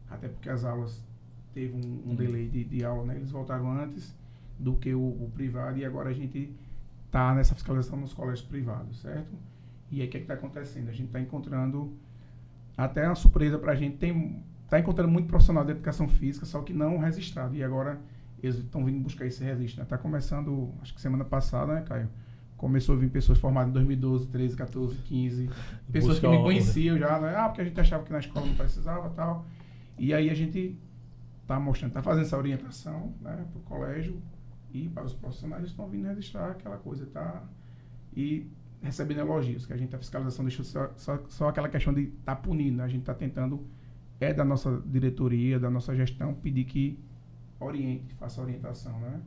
[0.09, 1.05] até porque as aulas
[1.53, 3.16] teve um, um delay de, de aula, né?
[3.16, 4.16] Eles voltaram antes
[4.59, 6.57] do que o, o privado e agora a gente
[7.11, 9.31] tá nessa fiscalização nos colégios privados, certo?
[9.90, 10.88] E aí o que está acontecendo?
[10.88, 11.92] A gente está encontrando
[12.75, 13.99] até uma surpresa para a gente.
[13.99, 17.55] Tem, tá encontrando muito profissional de educação física, só que não registrado.
[17.55, 18.01] E agora
[18.42, 19.83] eles estão vindo buscar esse registro.
[19.83, 22.09] Está começando, acho que semana passada, né, Caio?
[22.57, 25.51] Começou a vir pessoas formadas em 2012, 13, 14, 15.
[25.92, 27.35] Pessoas que Buscar me conheciam já, né?
[27.37, 29.45] Ah, porque a gente achava que na escola não precisava tal.
[29.99, 30.79] E aí a gente
[31.42, 34.21] está mostrando, está fazendo essa orientação né, para o colégio
[34.73, 37.42] e para os profissionais eles estão vindo registrar aquela coisa, tá?
[38.14, 38.51] E
[38.83, 42.35] recebendo elogios, que a gente, a fiscalização deixou só, só, só aquela questão de estar
[42.35, 42.85] tá punindo, né?
[42.85, 43.66] A gente está tentando,
[44.21, 46.99] é da nossa diretoria, da nossa gestão, pedir que
[47.61, 49.21] oriente, faça a orientação, né?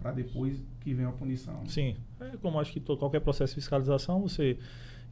[0.00, 1.64] Para depois que venha a punição.
[1.66, 1.96] Sim.
[2.20, 4.58] É como acho que to- qualquer processo de fiscalização, você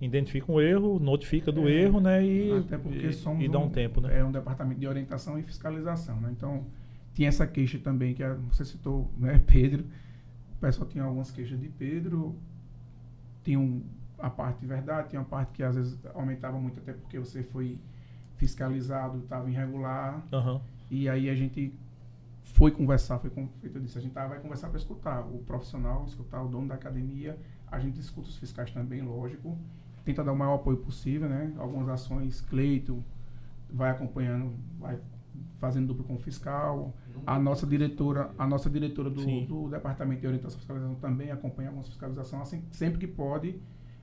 [0.00, 2.24] identifica um erro, notifica do É, erro, né?
[2.26, 4.18] E, Até porque somos e dá um, tempo, né?
[4.18, 6.30] É um departamento de orientação e fiscalização, né?
[6.32, 6.66] Então,
[7.14, 9.84] tinha essa queixa também, que a- você citou, né, Pedro.
[10.56, 12.34] O pessoal tinha algumas queixas de Pedro.
[13.44, 13.82] Tinha um,
[14.18, 17.42] a parte de verdade, tinha uma parte que às vezes aumentava muito, até porque você
[17.42, 17.78] foi
[18.36, 20.22] fiscalizado, estava irregular.
[20.32, 20.60] Aham.
[20.90, 21.72] E aí a gente
[22.52, 26.04] foi conversar, foi como eu disse, a gente tá, vai conversar para escutar o profissional,
[26.04, 29.58] escutar o dono da academia, a gente escuta os fiscais também, lógico,
[30.04, 31.52] tenta dar o maior apoio possível, né?
[31.56, 33.02] Algumas ações, Cleito
[33.70, 34.98] vai acompanhando, vai
[35.56, 36.94] fazendo duplo com o fiscal.
[37.26, 41.70] A nossa diretora, a nossa diretora do, do Departamento de Orientação e Fiscalização também acompanha
[41.70, 42.42] a nossa fiscalização.
[42.42, 43.60] Assim, sempre que pode,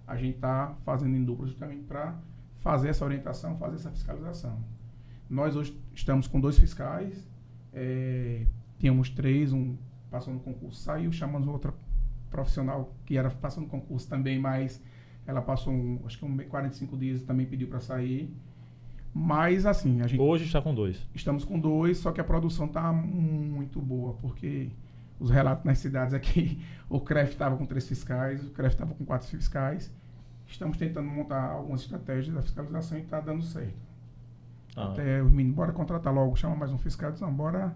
[0.07, 2.19] a gente está fazendo em duplo justamente para
[2.55, 4.59] fazer essa orientação, fazer essa fiscalização.
[5.29, 7.28] Nós hoje estamos com dois fiscais,
[7.73, 8.45] é,
[8.77, 9.75] tínhamos três, um
[10.09, 11.73] passou no concurso, saiu, chamamos outra
[12.29, 14.81] profissional que era passando no concurso também, mas
[15.25, 18.33] ela passou, um, acho que um, 45 dias e também pediu para sair.
[19.13, 21.07] Mas assim, a gente Hoje está com dois.
[21.13, 24.69] estamos com dois, só que a produção está muito boa, porque
[25.19, 29.05] os relatos nas cidades aqui, o CREF estava com três fiscais, o CREF estava com
[29.05, 29.91] quatro fiscais.
[30.47, 33.88] Estamos tentando montar algumas estratégias da fiscalização e está dando certo.
[34.75, 37.75] Ah, Até os meninos, bora contratar logo, chama mais um fiscal, diz, bora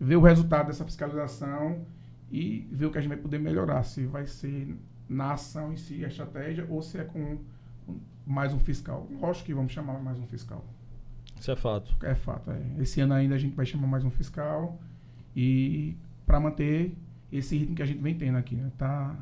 [0.00, 1.84] ver o resultado dessa fiscalização
[2.30, 4.76] e ver o que a gente vai poder melhorar, se vai ser
[5.08, 7.38] na ação em si a estratégia ou se é com
[8.26, 9.06] mais um fiscal.
[9.20, 10.64] Lógico que vamos chamar mais um fiscal.
[11.38, 11.94] Isso é fato.
[12.04, 12.50] É fato.
[12.50, 12.60] é.
[12.78, 14.78] Esse ano ainda a gente vai chamar mais um fiscal
[15.36, 16.94] e para manter
[17.30, 18.54] esse ritmo que a gente vem tendo aqui.
[18.56, 18.70] Né?
[18.78, 19.16] Tá,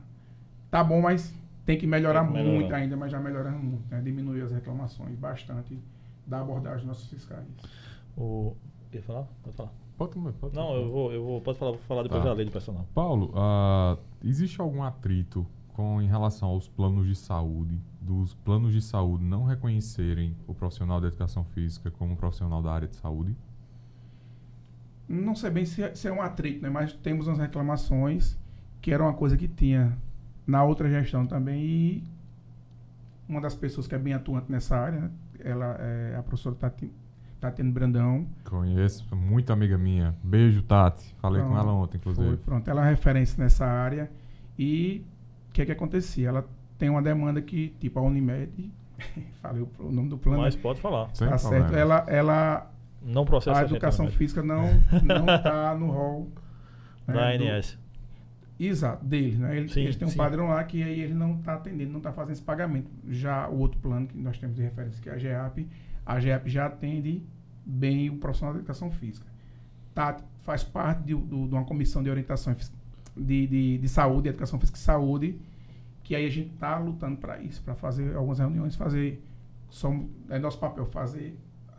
[0.70, 2.59] tá bom, mas tem que melhorar, Tem que melhorar.
[2.61, 3.88] muito ainda, mas já melhorando muito.
[3.90, 4.00] Né?
[4.02, 5.78] Diminuir as reclamações bastante
[6.31, 7.45] da abordagem dos nossos fiscais.
[8.16, 8.57] O...
[8.90, 9.27] Quer falar?
[9.43, 9.73] Pode falar.
[9.99, 11.40] Pode, pode Não, eu vou, eu vou.
[11.43, 12.29] Pode falar, vou falar depois Tá.
[12.31, 12.87] da lei de personal.
[12.95, 18.81] Paulo, ah, existe algum atrito com em relação aos planos de saúde, dos planos de
[18.81, 23.37] saúde não reconhecerem o profissional da educação física como um profissional da área de saúde?
[25.09, 26.71] Não sei bem se é, se é um atrito, né?
[26.71, 28.38] mas temos umas reclamações
[28.81, 29.99] que era uma coisa que tinha
[30.47, 32.05] na outra gestão também e
[33.29, 35.11] uma das pessoas que é bem atuante nessa área, né?
[35.44, 36.92] Ela é a professora Tati,
[37.40, 40.14] Tatiana Brandão, Conheço, muito amiga minha.
[40.22, 41.14] Beijo, Tati.
[41.20, 41.61] Falei com Pronto.
[41.62, 42.26] ela ontem, inclusive.
[42.29, 44.11] Foi, pronto, ela é uma referência nessa área.
[44.59, 45.05] E
[45.48, 46.29] o que é que acontecia?
[46.29, 46.44] Ela
[46.79, 48.70] tem uma demanda que, tipo, a Unimed,
[49.40, 51.09] falei o, o nome do plano, Mas pode falar.
[51.14, 51.62] Sem tá certo?
[51.62, 51.79] problema.
[51.79, 52.70] Ela, ela,
[53.03, 54.62] Não processa a a educação né, física não
[55.03, 56.29] não está no rol
[57.07, 57.79] né, da ANS.
[58.62, 59.57] Exato, deles, né?
[59.57, 60.16] Eles, Sim, eles têm um sim.
[60.18, 62.90] padrão lá que aí ele não está atendendo, não está fazendo esse pagamento.
[63.09, 65.66] Já o outro plano que nós temos de referência, que é a GEAP,
[66.05, 67.23] a GEAP já atende
[67.64, 69.27] bem o profissional da educação física.
[69.94, 72.55] Tá, faz parte de, do- de uma comissão de orientação
[73.16, 75.40] de, de, de saúde, educação física e saúde,
[76.05, 79.25] que aí a gente está lutando para isso, para fazer algumas reuniões, fazer.
[79.70, 81.38] Som, é nosso papel fazer,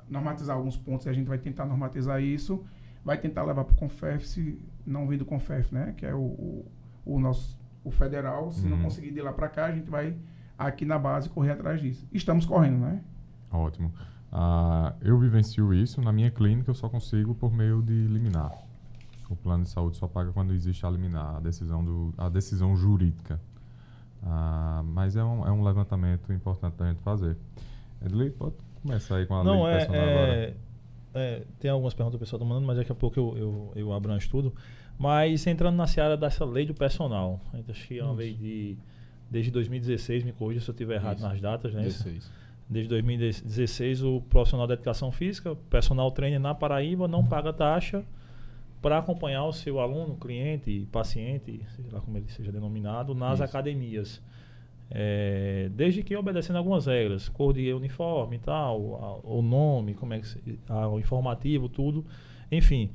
[0.10, 2.64] normatizar alguns pontos e a gente vai tentar normatizar isso,
[3.04, 5.94] vai tentar levar para o Confef, se não vir do Confef, né?
[5.98, 6.66] Que é o, o,
[7.06, 8.52] o nosso o federal.
[8.52, 8.84] Se não Uhum.
[8.84, 10.16] conseguir de lá para cá, a gente vai
[10.58, 12.08] aqui na base correr atrás disso.
[12.14, 13.02] Estamos correndo, né?
[13.52, 13.92] Ótimo.
[14.32, 16.00] Ah, eu vivencio isso.
[16.02, 18.52] Na minha clínica, eu só consigo por meio de liminar.
[19.30, 22.76] O plano de saúde só paga quando existe a liminar, a decisão, do, a decisão
[22.76, 23.40] jurídica.
[24.24, 27.36] Ah, mas é um, é um levantamento importante da gente fazer.
[28.06, 30.34] Edley, pode começar aí com a Não, lei é, personal agora.
[30.34, 30.56] é,
[31.14, 33.72] é, Tem algumas perguntas que o pessoal está mandando, mas daqui a pouco eu, eu,
[33.76, 34.54] eu abranjo tudo.
[34.98, 38.20] Mas entrando na seara dessa lei do personal, acho que é uma Isso.
[38.20, 38.78] lei de.
[39.30, 41.28] Desde 2016, me corrija se eu estiver errado Isso.
[41.28, 41.84] nas datas, né?
[41.84, 42.30] 16.
[42.70, 48.04] Desde 2016, o profissional da educação física, personal trainer na Paraíba, não paga taxa
[48.82, 53.44] para acompanhar o seu aluno, cliente, paciente, seja lá como ele seja denominado, nas Isso.
[53.44, 54.22] academias.
[54.94, 60.14] É, desde que obedecendo algumas regras, cor de uniforme e tal, a- o nome, como
[60.14, 62.06] é que se, a- o informativo, tudo,
[62.52, 62.90] enfim.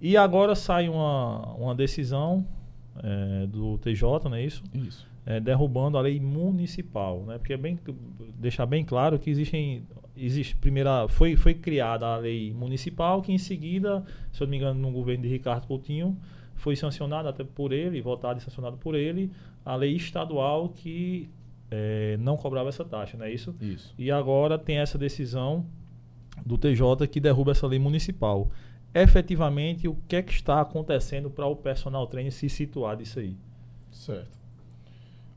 [0.00, 2.44] E agora sai uma, uma decisão
[3.02, 4.62] é, do TJ, não é isso?
[4.74, 5.06] Isso.
[5.24, 7.38] é, derrubando a lei municipal, né?
[7.38, 7.78] Porque é bem
[8.36, 9.84] deixar bem claro que existem
[10.16, 14.56] existe primeira foi foi criada a lei municipal que em seguida, se eu não me
[14.56, 16.16] engano, no governo de Ricardo Coutinho
[16.56, 19.30] foi sancionada até por ele, votada e sancionada por ele,
[19.68, 21.28] a lei estadual que
[21.70, 23.54] é, não cobrava essa taxa, não é isso?
[23.60, 23.94] Isso.
[23.98, 25.66] E agora tem essa decisão
[26.44, 28.50] do TJ que derruba essa lei municipal.
[28.94, 33.36] Efetivamente, o que é que está acontecendo para o personal trainer se situar disso aí?
[33.90, 34.38] Certo.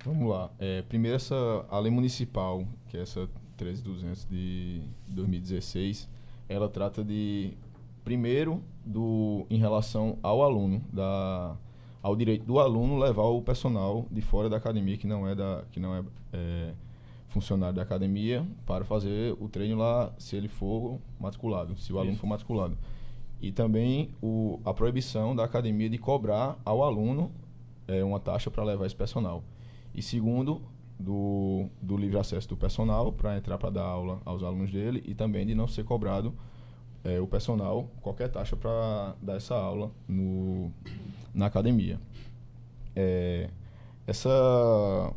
[0.06, 0.50] Vamos lá.
[0.58, 6.08] É, primeiro, essa, a lei municipal, que é essa 13200 de 2016,
[6.48, 7.52] ela trata de,
[8.06, 11.58] primeiro, do, em relação ao aluno, da,
[12.02, 15.64] ao direito do aluno levar o personal de fora da academia, que não é, da,
[15.72, 16.74] que não é, é
[17.28, 22.14] funcionário da academia, para fazer o treino lá, se ele for matriculado, se o aluno
[22.14, 22.22] Isso.
[22.22, 22.78] for matriculado.
[23.42, 27.32] E também o, a proibição da academia de cobrar ao aluno
[27.88, 29.44] é, uma taxa para levar esse personal.
[29.94, 30.62] E segundo,
[31.02, 35.16] do, do livre acesso do personal para entrar para dar aula aos alunos dele e
[35.16, 36.34] também de não ser cobrado
[37.04, 40.72] é, o personal qualquer taxa para dar essa aula no,
[41.34, 42.00] na academia.
[42.96, 43.50] É,
[44.06, 45.14] essa,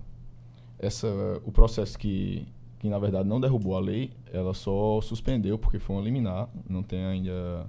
[0.78, 1.08] essa,
[1.44, 2.46] o processo que,
[2.78, 6.82] que na verdade não derrubou a lei, ela só suspendeu porque foi uma liminar, não
[6.82, 7.66] tem ainda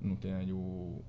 [0.00, 1.02] não tem ainda o,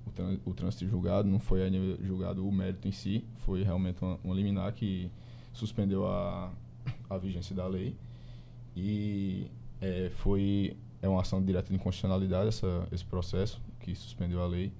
[0.46, 4.34] o, trânsito julgado, não foi ainda julgado o mérito em si, foi realmente uma, uma
[4.34, 5.10] liminar que
[5.52, 6.50] suspendeu a,
[7.10, 7.94] a vigência da lei
[8.74, 14.46] e é, foi é uma ação direta de inconstitucionalidade essa, esse processo que suspendeu a
[14.46, 14.72] lei,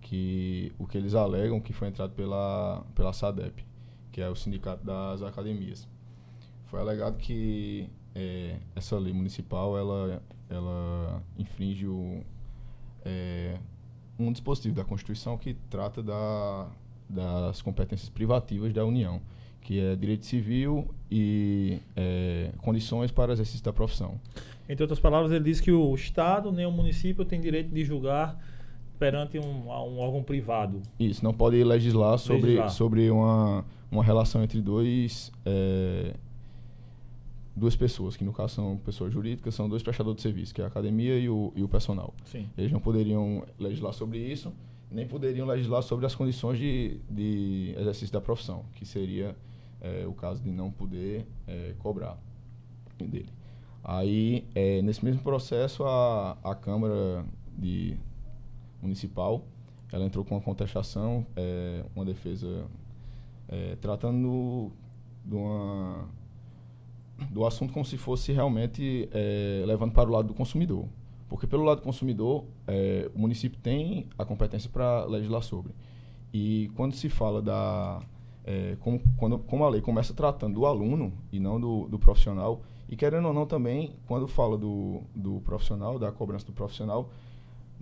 [0.00, 3.64] que o que eles alegam que foi entrado pela, pela SADEP,
[4.12, 5.86] que é o Sindicato das Academias.
[6.66, 12.22] Foi alegado que é, essa lei municipal ela, ela infringe o,
[13.04, 13.58] é,
[14.18, 16.68] um dispositivo da Constituição que trata da,
[17.08, 19.20] das competências privativas da União,
[19.60, 24.20] que é direito civil e é, condições para exercício da profissão.
[24.68, 28.38] Entre outras palavras, ele diz que o Estado nem o município tem direito de julgar
[28.98, 30.82] perante um, um órgão privado.
[30.98, 32.70] Isso, não pode legislar sobre, legislar.
[32.70, 36.14] sobre uma, uma relação entre dois é,
[37.58, 40.64] duas pessoas, que no caso são pessoas jurídicas, são dois prestadores de serviço, que é
[40.64, 42.14] a academia e o, e o personal.
[42.24, 42.48] Sim.
[42.56, 44.52] Eles não poderiam legislar sobre isso,
[44.90, 49.36] nem poderiam legislar sobre as condições de, de exercício da profissão, que seria
[49.80, 52.16] é, o caso de não poder é, cobrar
[52.98, 53.28] dele.
[53.84, 57.24] Aí, é, nesse mesmo processo, a, a Câmara
[57.56, 57.96] de
[58.80, 59.44] Municipal
[59.92, 62.66] ela entrou com uma contestação, é, uma defesa
[63.48, 64.70] é, tratando
[65.30, 66.08] uma
[67.30, 70.86] do assunto como se fosse realmente é, levando para o lado do consumidor.
[71.28, 75.74] Porque pelo lado do consumidor, é, o município tem a competência para legislar sobre.
[76.32, 78.00] E quando se fala da...
[78.44, 82.62] É, como, quando, como a lei começa tratando do aluno e não do, do profissional,
[82.88, 87.10] e querendo ou não também, quando fala do, do profissional, da cobrança do profissional,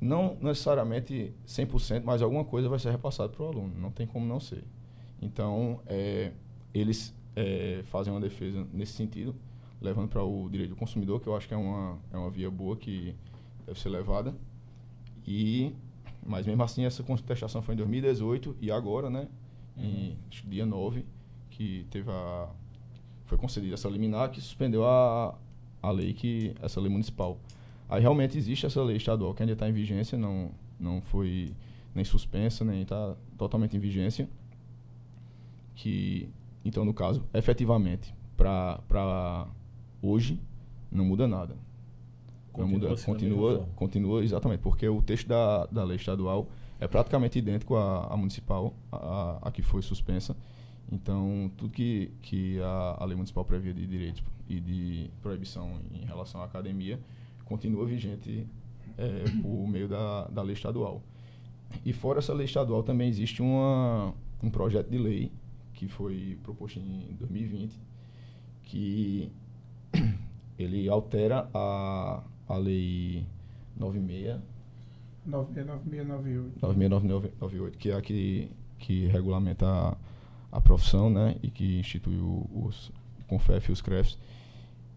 [0.00, 3.74] não necessariamente 100%, mas alguma coisa vai ser repassada para o aluno.
[3.78, 4.64] Não tem como não ser.
[5.20, 6.32] Então, é,
[6.74, 9.34] eles é, fazem uma defesa nesse sentido,
[9.80, 12.50] levando para o direito do consumidor, que eu acho que é uma, é uma via
[12.50, 13.14] boa que
[13.66, 14.34] deve ser levada.
[15.26, 15.74] E,
[16.24, 19.28] mas mesmo assim, essa contestação foi em 2018 e agora, né,
[19.76, 19.84] uhum.
[19.84, 21.04] em dia 9,
[21.50, 22.48] que teve a,
[23.24, 25.36] foi concedida essa liminar que suspendeu a,
[25.82, 27.38] a lei, que essa lei municipal.
[27.88, 31.54] Aí realmente existe essa lei estadual que ainda está em vigência, não, não foi
[31.94, 34.28] nem suspensa, nem está totalmente em vigência,
[35.74, 36.28] que
[36.66, 39.46] então, no caso, efetivamente, para
[40.02, 40.40] hoje,
[40.90, 41.54] não muda nada.
[42.52, 46.48] Continua não muda, continua, continua exatamente, porque o texto da, da lei estadual
[46.80, 50.36] é praticamente idêntico à, à municipal, a, a, que foi suspensa.
[50.90, 56.04] Então, tudo que, que a, a lei municipal previa de direitos e de proibição em
[56.04, 56.98] relação à academia
[57.46, 58.46] continua vigente
[58.98, 61.02] é, por meio da, da lei estadual.
[61.84, 65.32] E fora essa lei estadual também existe uma, um projeto de lei
[65.72, 67.80] que foi proposto em 2020,
[68.62, 69.30] que
[70.58, 73.26] ele altera a, a lei
[73.76, 74.40] 96
[75.26, 79.96] 9698 9698, que é a que, que regulamenta a,
[80.52, 82.92] a profissão, né, e que institui os
[83.26, 84.18] CONFEF e os CREFs,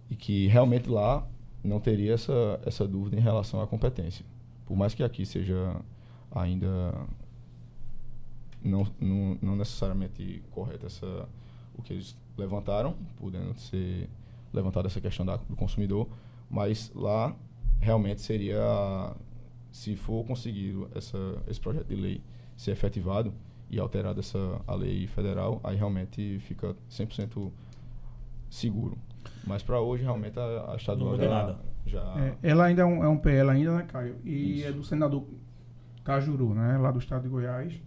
[0.10, 1.28] e que realmente lá
[1.64, 4.26] não teria essa, essa dúvida em relação à competência.
[4.66, 5.76] Por mais que aqui seja
[6.32, 6.94] ainda
[8.64, 11.28] não, não, não necessariamente correta essa,
[11.78, 14.10] o que eles levantaram, podendo ser
[14.54, 16.08] levantada essa questão da, do consumidor,
[16.50, 17.36] mas lá
[17.80, 19.16] realmente seria,
[19.72, 21.18] se for conseguido essa,
[21.48, 22.22] esse projeto de lei
[22.58, 23.34] ser efetivado
[23.70, 27.52] e alterada essa a lei federal, aí realmente fica 100%
[28.50, 28.98] seguro.
[29.46, 31.30] Mas para hoje, realmente, a, a estadual já...
[31.30, 31.60] Nada.
[31.86, 34.18] já é, ela ainda é um, é um PL ainda, né, Caio?
[34.24, 34.68] E Isso.
[34.68, 35.26] é do senador
[36.04, 36.78] Cajuru, né?
[36.78, 37.82] Lá do estado de Goiás.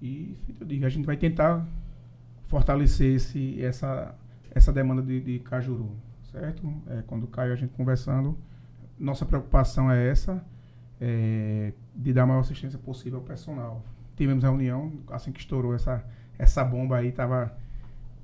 [0.00, 1.66] E eu digo, a gente vai tentar
[2.46, 4.14] fortalecer esse, essa,
[4.50, 5.96] essa demanda de, de Cajuru,
[6.32, 6.72] certo?
[6.88, 8.36] É, quando caiu a gente conversando,
[8.98, 10.44] nossa preocupação é essa,
[11.00, 13.84] é, de dar a maior assistência possível ao personal.
[14.16, 16.04] Tivemos reunião, assim que estourou essa,
[16.38, 17.56] essa bomba aí, tava,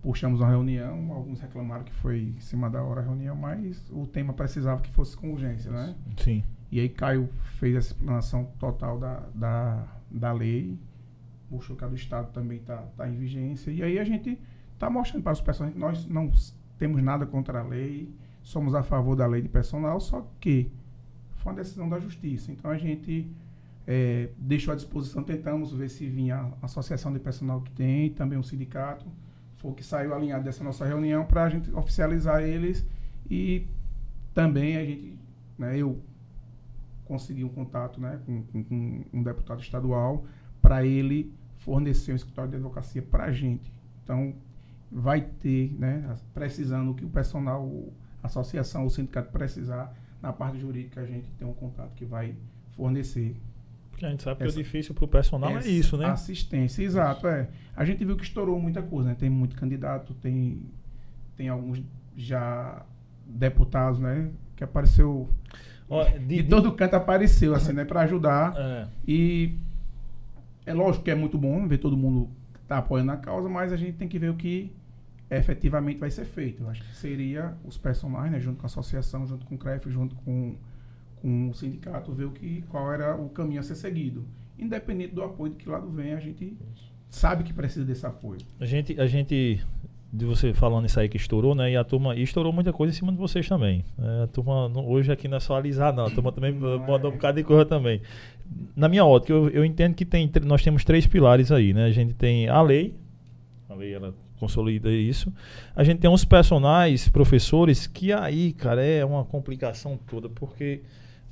[0.06, 4.06] puxamos uma reunião, alguns reclamaram que foi em cima da hora a reunião, mas o
[4.06, 5.96] tema precisava que fosse com urgência, né?
[6.18, 6.44] Sim.
[6.70, 10.78] E aí Caio fez essa explanação total da, da, da lei,
[11.50, 13.72] mostrou que a do Estado também está tá em vigência.
[13.72, 14.38] E aí a gente
[14.72, 16.30] está mostrando para os personagens que nós não
[16.78, 18.09] temos nada contra a lei,
[18.44, 20.70] somos a favor da lei de personal, só que
[21.34, 22.52] foi uma decisão da Justiça.
[22.52, 23.28] Então a gente
[23.84, 28.38] é, deixou à disposição, tentamos ver se vinha a associação de personal que tem, também
[28.38, 29.26] o sindicato, foi
[29.66, 32.86] o que saiu alinhado dessa nossa reunião para a gente oficializar eles
[33.28, 33.66] e
[34.32, 35.18] também a gente,
[35.58, 36.00] né, eu
[37.04, 40.24] consegui um contato né, com, com, com um deputado estadual
[40.62, 43.72] para ele fornecer um escritório de advocacia para a gente.
[44.04, 44.34] Então,
[44.90, 47.68] vai ter, né, precisando que o personal,
[48.22, 49.92] a associação, o sindicato precisar,
[50.22, 52.36] na parte jurídica a gente tem um contato que vai
[52.72, 53.36] fornecer
[53.97, 56.05] Porque a gente sabe que Essa- o difícil pro personal é isso, né?
[56.05, 57.49] Assistência, exato, é.
[57.74, 59.16] A gente viu que estourou muita coisa, né?
[59.18, 60.61] Tem muito candidato, tem,
[61.34, 61.82] tem alguns
[62.14, 62.84] já
[63.26, 64.28] deputados, né?
[64.55, 65.30] Que apareceu.
[65.88, 67.86] Ó, De, todo canto apareceu, assim, né?
[67.86, 68.53] Para ajudar.
[68.61, 69.57] É, E
[70.66, 72.28] é lógico que é muito bom ver todo mundo
[72.68, 74.70] tá apoiando a causa, mas a gente tem que ver o que
[75.30, 76.64] efetivamente vai ser feito.
[76.64, 79.88] Eu acho que seria os personagens, né, junto com a associação, junto com o CREF,
[79.90, 80.55] junto com,
[81.20, 84.24] com o sindicato, ver o que, qual era o caminho a ser seguido.
[84.58, 86.56] Independente do apoio de que lado vem, a gente
[87.10, 88.40] sabe que precisa desse apoio.
[88.60, 89.60] a gente, a gente,
[90.12, 91.72] de você falando isso aí que estourou, né?
[91.72, 93.84] E a turma, e estourou muita coisa em cima de vocês também.
[93.98, 96.06] É, a turma, não- hoje aqui não é só alisar, não.
[96.06, 97.12] A turma também Não mandou é.
[97.12, 98.00] um bocado de coisa também.
[98.74, 101.84] Na minha ótica, eu, eu entendo que tem, nós temos três pilares aí, né?
[101.84, 102.94] A gente tem a lei,
[103.68, 105.32] a lei ela consolida isso.
[105.74, 110.82] A gente tem uns personagens, professores, que aí, cara, é uma complicação toda, porque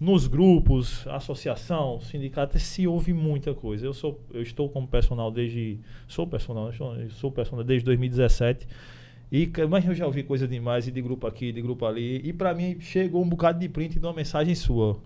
[0.04, 3.86] nos grupos, associação, sindicato, se ouve muita coisa.
[3.86, 6.70] Eu sou, eu estou como personal desde, sou personal,
[7.10, 8.68] sou, personal desde 2017.
[9.32, 12.20] E, mas eu já ouvi coisa demais, e de grupo aqui, de grupo ali.
[12.22, 15.00] E pra mim chegou um bocado de print de uma mensagem sua,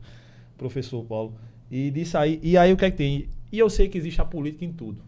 [0.56, 1.32] professor Paulo.
[1.70, 3.28] E disso aí, e aí o que é que tem?
[3.52, 5.00] E eu sei que existe a política em tudo.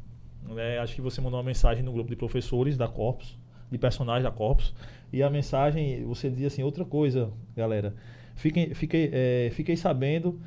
[0.55, 0.79] né?
[0.79, 3.37] Acho que você mandou uma mensagem no grupo de professores da Corpus,
[3.69, 4.73] de personagens da Corpus.
[5.13, 7.93] E a mensagem, você dizia assim, outra coisa, galera.
[8.41, 10.41] Fiquem, fiquei, eh, fiquei sabendo,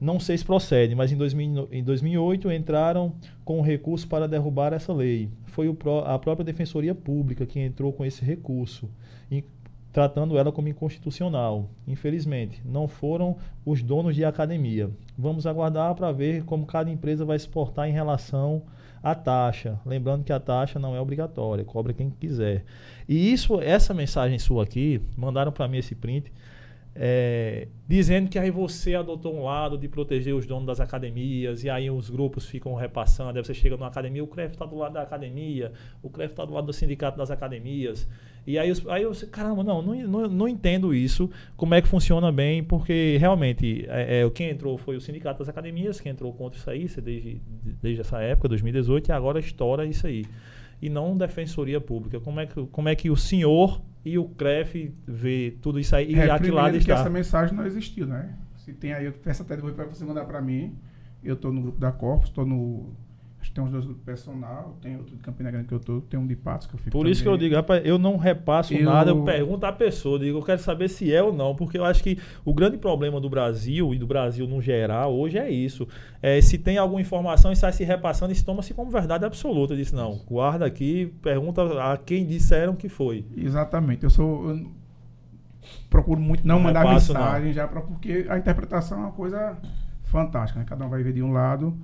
[0.00, 3.12] não sei se procede, mas em, 2000 em 2008 entraram
[3.44, 5.28] com recurso para derrubar essa lei.
[5.44, 5.68] Foi
[6.04, 8.90] a própria Defensoria Pública que entrou com esse recurso,
[9.30, 9.44] em-
[9.92, 11.70] tratando ela como inconstitucional.
[11.86, 14.90] Infelizmente, não foram os donos de academia.
[15.16, 18.62] Vamos aguardar para ver como cada empresa vai se portar em relação
[19.00, 19.78] à taxa.
[19.86, 22.64] Lembrando que a taxa não é obrigatória, cobra quem quiser.
[23.08, 26.30] E isso, essa mensagem sua aqui, mandaram para mim esse print,
[26.98, 31.68] é, dizendo que aí você adotou um lado de proteger os donos das academias, e
[31.68, 34.94] aí os grupos ficam repassando, aí você chega numa academia, o CREF está do lado
[34.94, 35.72] da academia,
[36.02, 38.08] o CREF está do lado do sindicato das academias.
[38.46, 42.32] E aí, aí eu, caramba, não, não, não, não entendo isso, como é que funciona
[42.32, 46.58] bem, porque realmente é, é, quem entrou foi o sindicato das academias, quem entrou contra
[46.58, 47.42] isso aí, é desde,
[47.82, 50.24] desde essa época, 2018, e agora estoura isso aí.
[50.80, 52.20] E não defensoria pública.
[52.20, 56.12] Como é que, como é que o senhor e o CREF vê tudo isso aí?
[56.12, 56.94] E é, que lado está?
[56.94, 58.38] essa mensagem não existiu, né?
[58.54, 60.78] Se tem aí, eu peço até depois para você mandar para mim.
[61.24, 62.94] Eu estou no grupo da Corpus, estou no.
[63.54, 66.26] Tem uns dois grupos personal, tem outro de Campina Grande que eu tô, tem um
[66.26, 66.90] de Patos que eu fico.
[66.90, 67.48] Por isso que eu também.
[67.48, 70.88] digo, rapaz, eu não repasso Eu- nada, eu pergunto à pessoa, digo, eu quero saber
[70.88, 74.06] se é ou não, porque eu acho que o grande problema do Brasil e do
[74.06, 75.86] Brasil no geral hoje é isso.
[76.20, 79.72] É, se tem alguma informação e sai se repassando, isso toma-se como verdade absoluta.
[79.72, 83.24] Eu disse, não, guarda aqui, pergunta a quem disseram que foi.
[83.36, 84.04] Exatamente.
[84.04, 84.50] Eu sou.
[84.50, 84.66] eu
[85.90, 87.20] procuro muito não Não mandar repasso, não.
[87.20, 89.56] mensagem já pra, porque a interpretação é uma coisa
[90.04, 90.66] fantástica, né?
[90.68, 91.76] Cada um vai ver de um lado.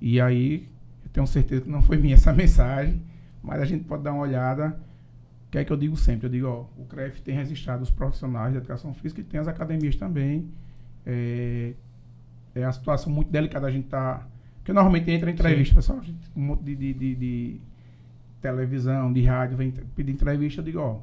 [0.00, 0.66] E aí
[1.10, 3.02] eu tenho certeza que não foi minha essa mensagem,
[3.42, 4.78] mas a gente pode dar uma olhada.
[5.46, 6.26] O que é que eu digo sempre?
[6.26, 9.48] Eu digo, ó, o CREF tem registrado os profissionais de educação física e tem as
[9.48, 10.48] academias também.
[11.04, 11.72] É,
[12.54, 14.26] é uma situação muito delicada a gente tá.
[14.58, 15.98] Porque normalmente entra em entrevista, pessoal.
[15.98, 17.60] a gente- Um monte de, de, de- de
[18.40, 21.00] televisão, de rádio, vem pedir entrevista, eu digo, ó,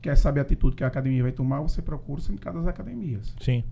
[0.00, 3.34] quer saber a atitude que a academia vai tomar, você procura o sindicato das academias.
[3.40, 3.62] Sim.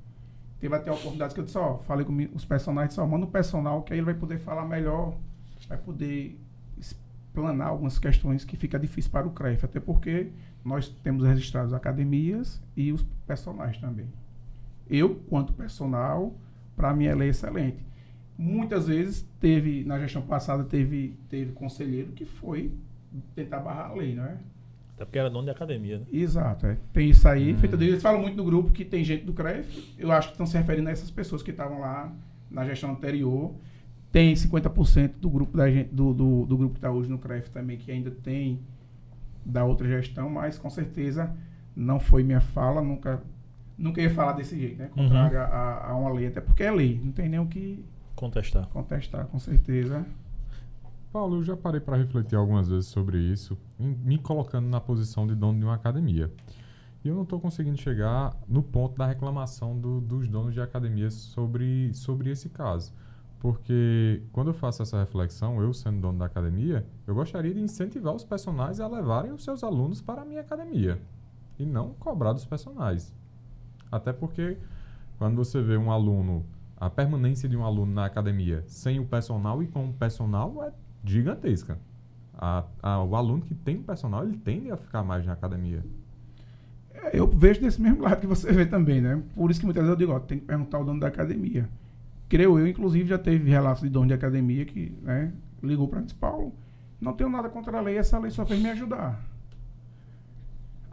[0.61, 3.83] Teve até oportunidades que eu disse, ó, falei com os personagens, só manda o personal,
[3.83, 5.14] que aí ele vai poder falar melhor,
[5.71, 6.37] vai poder
[6.77, 10.27] explanar algumas questões que fica difícil para o CREF, até porque
[10.64, 14.07] nós temos registrados academias e os personagens também.
[14.89, 16.35] Eu, quanto personal,
[16.77, 17.79] para mim ela é excelente.
[18.37, 22.73] Muitas vezes teve, na gestão passada, teve, teve conselheiro que foi
[23.35, 24.39] tentar barrar a lei, não é?
[24.97, 26.07] Até porque era dono de academia, né?
[26.12, 26.77] Exato, é.
[26.93, 27.53] Tem isso aí.
[27.53, 27.57] Hum.
[27.57, 29.95] Dele, eles falam muito no grupo que tem gente do CREF.
[29.97, 32.12] Eu acho que estão se referindo a essas pessoas que estavam lá
[32.51, 33.55] na gestão anterior.
[34.12, 37.48] Tem 50% do grupo da gente, do, do, do grupo que está hoje no CREF
[37.50, 38.61] também, que ainda tem
[39.46, 41.32] da outra gestão, mas com certeza
[41.76, 43.22] não foi minha fala, nunca,
[43.78, 44.88] nunca ia falar desse jeito, né?
[44.88, 47.84] Contrário a, a uma lei, até porque é lei, não tem nem o que
[48.16, 48.66] Contestar.
[48.68, 50.04] contestar, com certeza.
[51.12, 55.26] Paulo, eu já parei para refletir algumas vezes sobre isso, em- me colocando na posição
[55.26, 56.30] de dono de uma academia.
[57.04, 61.14] E eu não estou conseguindo chegar no ponto da reclamação do- dos donos de academias
[61.14, 62.92] sobre, sobre esse caso.
[63.41, 68.14] Porque quando eu faço essa reflexão, eu sendo dono da academia, eu gostaria de incentivar
[68.14, 71.01] os personagens a levarem os seus alunos para a minha academia.
[71.59, 73.12] E não cobrar dos personagens.
[73.91, 74.59] Até porque
[75.18, 76.45] quando você vê um aluno,
[76.76, 80.72] a permanência de um aluno na academia sem o personal e com o personal é
[81.05, 81.78] gigantesca.
[82.36, 85.82] A- a- o aluno que tem o personal, ele tende a ficar mais na academia.
[86.95, 89.22] É, Eu vejo desse mesmo lado que você vê também, né?
[89.34, 91.68] Por isso que muitas vezes eu digo, ó, tem que perguntar ao dono da academia.
[92.31, 96.07] Creio eu, inclusive, já teve relatos de dono de academia que né, ligou para mim
[96.18, 96.55] Paulo,
[97.01, 99.20] não tenho nada contra a lei, essa lei só fez me ajudar.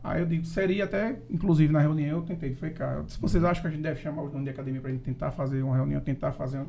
[0.03, 3.03] Aí eu digo, seria até, inclusive na reunião eu tentei ficar.
[3.07, 5.03] Se vocês acham que a gente deve chamar os donos de academia para a gente
[5.03, 6.65] tentar fazer uma reunião, tentar fazer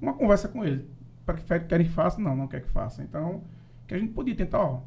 [0.00, 0.86] uma conversa com ele.
[1.24, 2.20] Para que querem que faça?
[2.20, 3.02] Não, não quer que faça.
[3.02, 3.42] Então,
[3.86, 4.82] que a gente podia tentar, ó.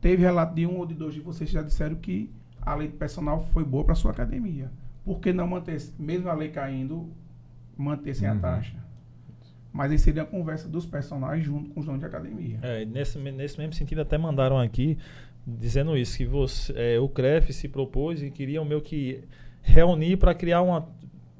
[0.00, 2.30] Teve relato de um ou de dois de vocês que já disseram que
[2.60, 4.70] a lei de personal foi boa para sua academia.
[5.04, 7.10] Por que não manter, mesmo a lei caindo,
[7.78, 8.36] manter sem uhum.
[8.36, 8.76] a taxa?
[9.72, 12.58] Mas aí seria a conversa dos personagens junto com os donos de academia.
[12.62, 14.98] É, nesse, nesse mesmo sentido, até mandaram aqui
[15.46, 19.24] dizendo isso, que você, é, o CREF se propôs e queria meio que
[19.62, 20.88] reunir para criar uma,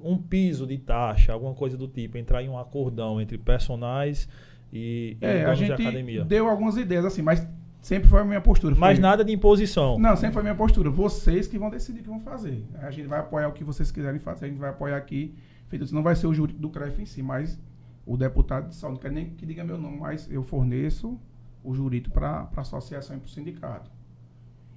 [0.03, 4.28] um piso de taxa, alguma coisa do tipo, entrar em um acordão entre personagens
[4.72, 6.24] e, é, e donos a gente de academia.
[6.24, 7.47] Deu algumas ideias assim, mas
[7.80, 8.74] sempre foi a minha postura.
[8.74, 9.02] Mas foi...
[9.02, 9.98] nada de imposição.
[9.98, 10.90] Não, sempre foi a minha postura.
[10.90, 12.64] Vocês que vão decidir o que vão fazer.
[12.80, 15.34] A gente vai apoiar o que vocês quiserem fazer, a gente vai apoiar aqui.
[15.68, 17.58] Feito não vai ser o jurídico do CREF em si, mas
[18.06, 21.20] o deputado de saúde, não quero nem que diga meu nome, mas eu forneço
[21.62, 23.90] o jurídico para a associação e para o sindicato.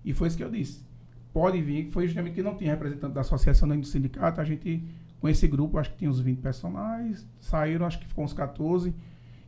[0.03, 0.85] E foi isso que eu disse.
[1.31, 4.41] Pode vir, foi justamente que não tinha representante da associação nem do sindicato.
[4.41, 4.83] A gente,
[5.21, 8.93] com esse grupo, acho que tinha uns 20 personagens, saíram, acho que ficou uns 14.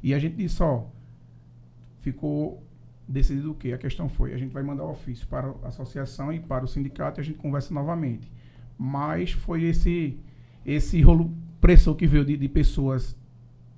[0.01, 0.85] E a gente disse, ó,
[1.99, 2.63] ficou
[3.07, 3.73] decidido o quê?
[3.73, 6.67] A questão foi, a gente vai mandar o ofício para a associação e para o
[6.67, 8.31] sindicato e a gente conversa novamente.
[8.77, 10.17] Mas foi esse
[10.65, 13.17] esse rolo pressão que veio de, de pessoas,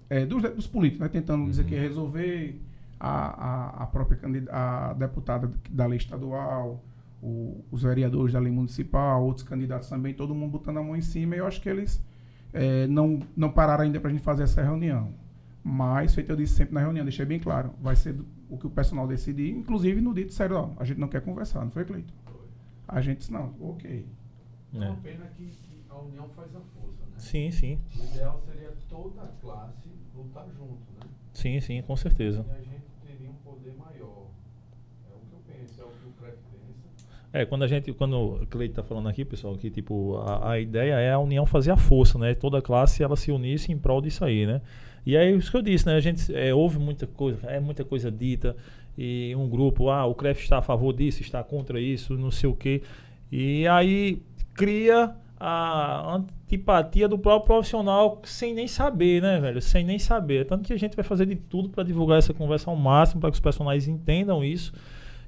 [0.09, 1.49] é, dos, dos, políticos, né, tentando uhum.
[1.49, 2.61] dizer que ia resolver,
[2.99, 4.19] a, a, a própria
[4.51, 6.83] a deputada da lei estadual,
[7.21, 11.01] o, os vereadores da lei municipal, outros candidatos também, todo mundo botando a mão em
[11.01, 12.01] cima, e eu acho que eles
[12.53, 15.13] é, não, não pararam ainda para a gente fazer essa reunião.
[15.63, 18.15] Mas, feito eu disse sempre na reunião, deixei bem claro, vai ser
[18.49, 21.63] o que o pessoal decidir, inclusive no dia disseram, ó, a gente não quer conversar,
[21.63, 22.13] não foi, Cleiton?
[22.87, 24.05] A gente disse, não, ok.
[24.73, 27.17] É uma pena que, que, a união faz a força, né?
[27.17, 27.79] Sim, sim.
[27.99, 31.09] O ideal seria toda a classe lutar junto, né?
[31.33, 32.45] Sim, sim, com certeza.
[32.49, 32.85] E a gente
[37.35, 40.57] É, quando a gente, quando o Cleito está falando aqui, pessoal, que tipo, a, a,
[40.61, 42.33] ideia é a união fazer a força, né?
[42.33, 44.61] Toda a classe ela se unisse em prol disso aí, né?
[45.05, 45.95] E aí, isso que eu disse, né?
[45.95, 48.55] A gente é, ouve muita coisa, é muita coisa dita,
[48.97, 52.49] e um grupo, ah, o CREF está a favor disso, está contra isso, não sei
[52.49, 52.81] o quê.
[53.31, 54.21] E aí
[54.53, 59.61] cria a antipatia do próprio profissional sem nem saber, né, velho?
[59.61, 60.45] Sem nem saber.
[60.45, 63.29] Tanto que a gente vai fazer de tudo para divulgar essa conversa ao máximo, para
[63.29, 64.73] que os personagens entendam isso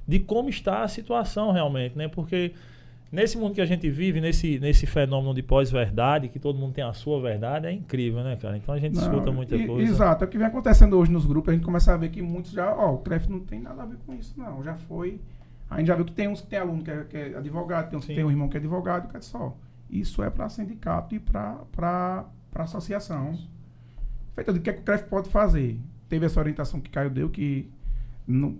[0.06, 2.08] de como está a situação realmente, né?
[2.08, 2.52] Porque
[3.10, 6.84] nesse mundo que a gente vive, nesse, nesse fenômeno de pós-verdade, que todo mundo tem
[6.84, 8.56] a sua verdade, é incrível, né, cara?
[8.56, 9.90] Então a gente não, escuta muita e, coisa.
[9.90, 10.24] Exato.
[10.24, 12.50] É o que vem acontecendo hoje nos grupos, a gente começa a ver que muitos
[12.50, 14.62] já, ó, o CREF não tem nada a ver com isso, não.
[14.62, 15.20] Já foi.
[15.70, 17.90] A gente já viu que tem uns que tem aluno que é, que é advogado,
[17.90, 18.08] tem uns Sim.
[18.08, 19.56] que tem um irmão que é advogado, que é só.
[19.90, 23.38] Isso é para sindicato e para associação.
[24.32, 25.78] Feito o que, é que o CREF pode fazer?
[26.08, 27.70] Teve essa orientação que Caio deu, que
[28.26, 28.58] no,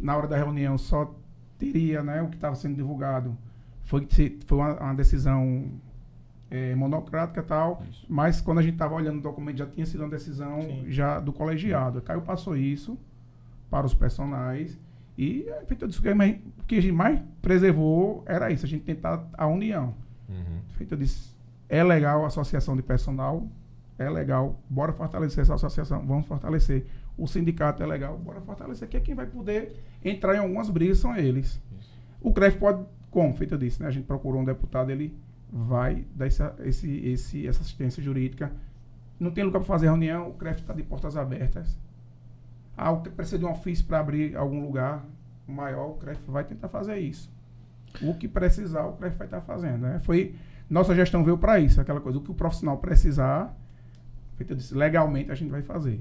[0.00, 1.14] na hora da reunião só
[1.58, 3.36] teria né, o que estava sendo divulgado.
[3.92, 4.08] Foi,
[4.46, 5.70] foi uma, uma decisão
[6.50, 8.06] é, monocrática e tal, isso.
[8.08, 10.84] mas quando a gente estava olhando o documento já tinha sido uma decisão Sim.
[10.88, 12.00] já do colegiado.
[12.00, 12.98] Caio passou isso
[13.70, 14.80] para os personagens
[15.18, 19.28] e é, feito disso, o que a gente mais preservou era isso, a gente tentar
[19.34, 19.94] a união.
[20.26, 20.60] Uhum.
[20.70, 21.36] Feito disso,
[21.68, 23.46] é legal a associação de personal,
[23.98, 26.86] é legal, bora fortalecer essa associação, vamos fortalecer
[27.18, 30.96] o sindicato é legal, bora fortalecer, que é quem vai poder entrar em algumas brigas
[30.96, 31.60] são eles.
[31.78, 31.92] Isso.
[32.22, 33.86] O CREF pode, como feito disse, né?
[33.86, 35.14] A gente procurou um deputado, ele
[35.52, 38.50] vai dar essa, esse, esse, essa assistência jurídica.
[39.20, 41.78] Não tem lugar para fazer reunião, o CREF está de portas abertas.
[42.76, 45.04] Ah, precisa de um ofício para abrir algum lugar
[45.46, 47.30] maior, o CREF vai tentar fazer isso.
[48.00, 49.82] O que precisar, o CREF vai estar tá fazendo.
[49.82, 50.00] Né?
[50.00, 50.34] Foi,
[50.70, 53.54] nossa gestão veio para isso, aquela coisa, o que o profissional precisar,
[54.36, 56.00] feito disse, legalmente a gente vai fazer.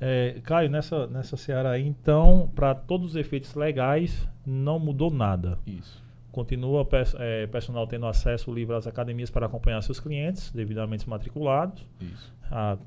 [0.00, 5.58] É, Caio, nessa, nessa seara aí, então, para todos os efeitos legais, não mudou nada.
[5.66, 6.07] Isso.
[6.38, 11.84] Continua o é, personal tendo acesso livre às academias para acompanhar seus clientes, devidamente matriculados.
[12.00, 12.32] Isso.
[12.48, 12.78] A,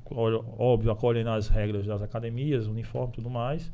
[0.58, 3.70] óbvio, acolhem as regras das academias, uniforme e tudo mais.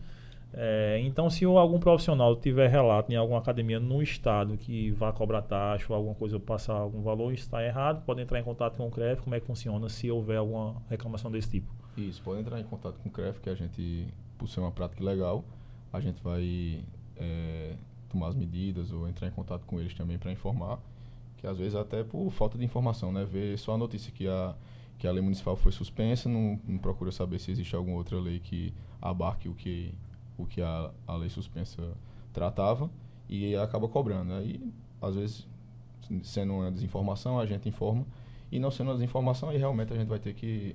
[0.53, 5.43] É, então, se algum profissional tiver relato em alguma academia no estado que vá cobrar
[5.43, 8.91] taxa ou alguma coisa, passar algum valor, está errado, pode entrar em contato com o
[8.91, 11.73] CREF, como é que funciona se houver alguma reclamação desse tipo.
[11.97, 15.05] Isso, pode entrar em contato com o CREF, que a gente, por ser uma prática
[15.05, 15.45] legal,
[15.93, 16.83] a gente vai
[17.17, 17.75] é,
[18.09, 20.79] tomar as medidas ou entrar em contato com eles também para informar,
[21.37, 23.25] que às vezes até por falta de informação, né?
[23.25, 24.55] Ver só a notícia que a,
[24.99, 28.41] que a lei municipal foi suspensa, não, não procura saber se existe alguma outra lei
[28.41, 29.95] que abarque o que,
[30.37, 31.97] o que a, a lei suspensa
[32.33, 32.91] tratava
[33.29, 34.33] e acaba cobrando.
[34.35, 34.73] Aí, né?
[35.01, 35.47] às vezes,
[36.23, 38.05] sendo uma desinformação, a gente informa,
[38.51, 40.75] e não sendo uma desinformação, aí realmente a gente vai ter que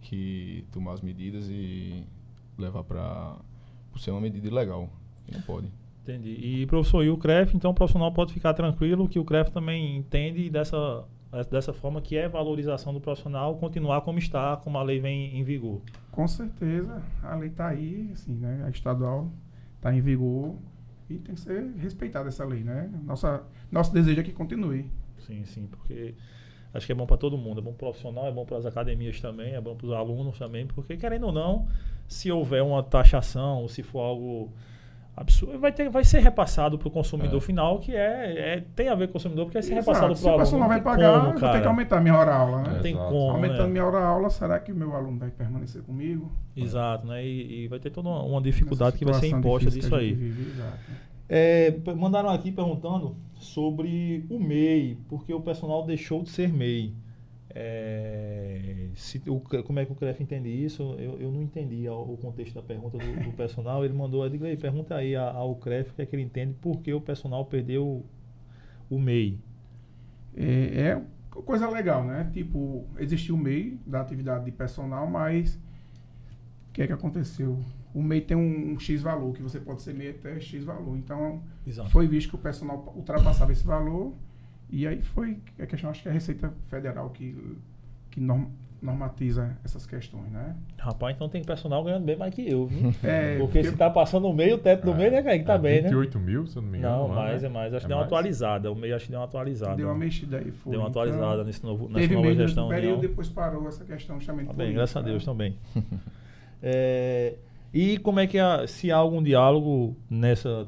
[0.00, 2.04] que tomar as medidas e
[2.58, 3.36] levar para
[3.98, 4.88] ser uma medida ilegal.
[5.30, 5.70] Não pode.
[6.10, 6.62] Entendi.
[6.62, 9.96] E professor, e o CREF, então o profissional pode ficar tranquilo que o CREF também
[9.96, 11.04] entende dessa,
[11.50, 15.44] dessa forma que é valorização do profissional continuar como está, como a lei vem em
[15.44, 15.80] vigor.
[16.10, 18.64] Com certeza, a lei está aí, assim, né?
[18.66, 19.30] A estadual
[19.76, 20.54] está em vigor
[21.08, 22.90] e tem que ser respeitada essa lei, né?
[23.04, 24.90] Nossa, nosso desejo é que continue.
[25.18, 26.14] Sim, sim, porque
[26.72, 28.56] acho que é bom para todo mundo, é bom para o profissional, é bom para
[28.56, 31.68] as academias também, é bom para os alunos também, porque querendo ou não,
[32.08, 34.52] se houver uma taxação, se for algo
[35.16, 37.40] absurdo, vai, ter, vai ser repassado para o consumidor é.
[37.40, 39.90] final, que é, é, tem a ver com o consumidor, porque é ser Exato.
[39.90, 40.46] repassado para o aluno.
[40.46, 42.72] Se o pessoal vai pagar, como, vou ter que aumentar minha hora aula, né?
[42.74, 43.30] Não tem como.
[43.30, 43.70] Aumentando né?
[43.70, 46.32] minha hora aula, será que o meu aluno vai permanecer comigo?
[46.56, 47.24] Exato, né?
[47.24, 50.12] E, e vai ter toda uma, uma dificuldade que vai ser imposta disso aí.
[50.12, 50.52] Vive,
[51.28, 56.92] é, mandaram aqui perguntando sobre o MEI, porque o personal deixou de ser MEI.
[57.52, 60.94] É, se, o, como é que o CREF entende isso?
[60.98, 63.84] Eu, eu não entendi o, o contexto da pergunta do, do personal.
[63.84, 66.54] Ele mandou, eu digo aí, pergunta aí ao CREF o que é que ele entende,
[66.60, 68.04] por que o personal perdeu
[68.88, 69.38] o MEI.
[70.36, 72.30] É, é coisa legal, né?
[72.32, 75.54] Tipo, existiu o MEI da atividade de personal, mas
[76.68, 77.58] o que é que aconteceu?
[77.92, 80.96] O MEI tem um, um X valor, que você pode ser MEI até X valor.
[80.96, 81.90] Então, Exato.
[81.90, 84.14] foi visto que o personal ultrapassava esse valor
[84.70, 87.58] e aí foi a questão, acho que é a Receita Federal que,
[88.10, 88.46] que norm,
[88.82, 90.56] normatiza essas questões, né?
[90.78, 92.94] Rapaz, então tem personal ganhando bem mais que eu, viu?
[93.02, 95.44] É, porque, porque se tá passando no meio, o teto do é, meio, né, Kaique?
[95.44, 96.24] Tá é, bem, 28 né?
[96.24, 97.08] mil, se eu não me engano.
[97.08, 97.48] Não, mais, né?
[97.48, 97.74] é mais.
[97.74, 98.72] Acho que deu uma atualizada.
[98.72, 99.76] O meio acho que deu uma atualizada.
[99.76, 100.72] Deu uma mexida aí, foi.
[100.72, 102.68] Deu uma então, atualizada então, nesse novo, nessa teve nova gestão.
[102.68, 105.32] Teve período, depois parou essa questão justamente tá bem, graças a Deus né?
[105.32, 105.56] também.
[106.62, 107.34] é,
[107.72, 110.66] e como é que, há, se há algum diálogo nessa...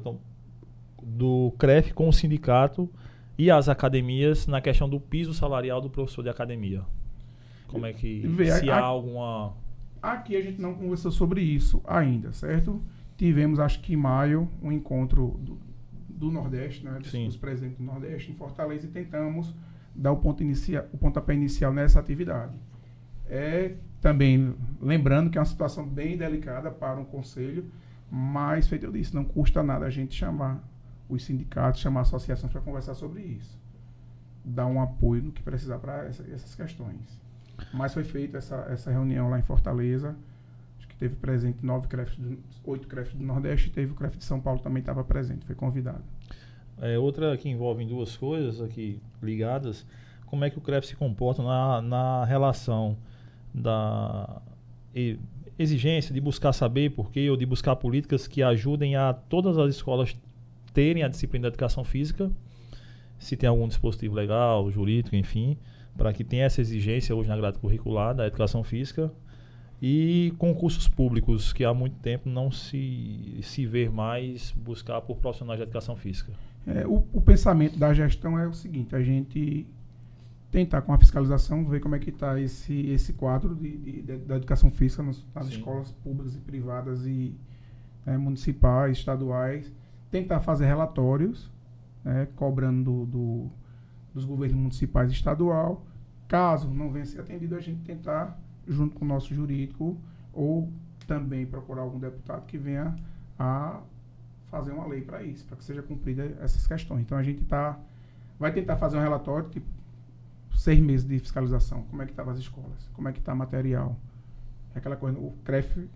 [1.01, 2.89] do CREF com o sindicato
[3.37, 6.83] e as academias na questão do piso salarial do professor de academia?
[7.67, 9.53] Como é que Vê, se a, há alguma
[10.01, 12.81] Aqui a gente não conversou sobre isso ainda, certo?
[13.17, 15.57] Tivemos, acho que em maio, um encontro do,
[16.09, 16.99] do Nordeste, né?
[16.99, 19.55] Dos, dos presidentes do Nordeste em Fortaleza e tentamos
[19.95, 22.53] dar o ponto inicial, o pontapé inicial nessa atividade.
[23.27, 27.71] É também lembrando que é uma situação bem delicada para um conselho,
[28.11, 30.61] mas feito eu disse, não custa nada a gente chamar
[31.09, 33.59] os sindicatos, chamar associações para conversar sobre isso.
[34.43, 37.21] Dar um apoio no que precisar para essa, essas questões.
[37.73, 40.15] Mas foi feita essa, essa reunião lá em Fortaleza.
[40.77, 42.17] Acho que teve presente nove CREFs,
[42.63, 46.03] oito CREFs do Nordeste, teve o CREF de São Paulo também estava presente, foi convidado.
[46.81, 49.85] É, outra que envolve duas coisas aqui ligadas,
[50.25, 52.97] como é que o CREF se comporta na, na relação
[53.53, 54.41] da
[55.57, 59.75] exigência de buscar saber por quê ou de buscar políticas que ajudem a todas as
[59.75, 60.17] escolas
[60.73, 62.31] terem a disciplina de educação física,
[63.19, 65.57] se tem algum dispositivo legal, jurídico, enfim,
[65.95, 69.11] para que tenha essa exigência hoje na grade curricular da educação física
[69.81, 75.59] e concursos públicos que há muito tempo não se, se vê mais buscar por profissionais
[75.59, 76.31] de educação física.
[76.65, 79.67] É, o, o, pensamento da gestão é o seguinte, a gente
[80.49, 84.17] tentar com a fiscalização ver como é que está esse, esse quadro de, de, de,
[84.19, 87.35] da educação física nas, nas escolas públicas e privadas e
[88.05, 89.69] é, municipais, estaduais,
[90.13, 91.51] tentar fazer relatórios,
[92.03, 93.51] né, cobrando do, do,
[94.13, 95.83] dos governos municipais e estadual.
[96.27, 99.97] Caso não venha ser atendido, a gente tentar, junto com o nosso jurídico,
[100.31, 100.71] ou
[101.07, 102.95] também procurar algum deputado que venha
[103.39, 103.81] a
[104.51, 107.01] fazer uma lei para isso, para que seja cumprida essas questões.
[107.01, 107.79] Então a gente tá,
[108.37, 109.65] vai tentar fazer um relatório, tipo,
[110.55, 113.97] seis meses de fiscalização, como é que estavam as escolas, como é que está material,
[114.75, 115.89] aquela coisa, o CREF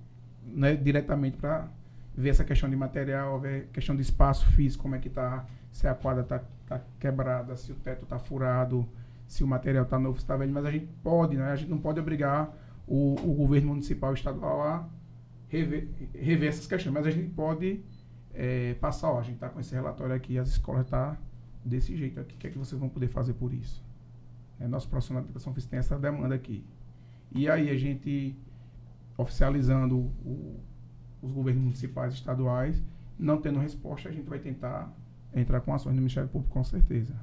[0.43, 1.67] né, diretamente para
[2.17, 5.87] ver essa questão de material, ver questão de espaço físico, como é que está, se
[5.87, 8.89] a quadra está tá quebrada, se o teto está furado,
[9.27, 11.51] se o material está novo, se está velho, mas a gente pode, né?
[11.51, 12.51] A gente não pode obrigar
[12.87, 14.89] o, o governo municipal estadual a
[15.47, 17.81] rever, rever essas questões, mas a gente pode
[18.33, 21.15] é, passar, ó, a gente está com esse relatório aqui, as escolas tá
[21.63, 23.85] desse jeito aqui, o que é que vocês vão poder fazer por isso?
[24.59, 26.65] É, nosso profissional de educação física tem essa demanda aqui.
[27.31, 28.35] E aí a gente,
[29.15, 30.59] oficializando o,
[31.21, 32.81] os governos municipais estaduais,
[33.17, 34.93] não tendo resposta, a gente vai tentar
[35.33, 37.15] entrar com ações no Ministério Público, com certeza.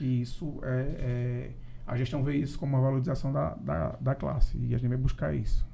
[0.00, 1.50] E isso é, é
[1.86, 4.98] a gestão vê isso como uma valorização da, da, da, classe e a gente vai
[4.98, 5.66] buscar isso.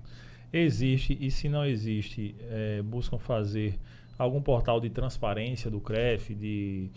[0.53, 3.77] Existe, e se não existe, é, buscam fazer
[4.17, 6.89] algum portal de transparência do CREF, de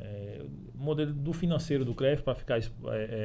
[0.00, 0.42] é,
[0.74, 2.62] modelo do financeiro do CREF para ficar é,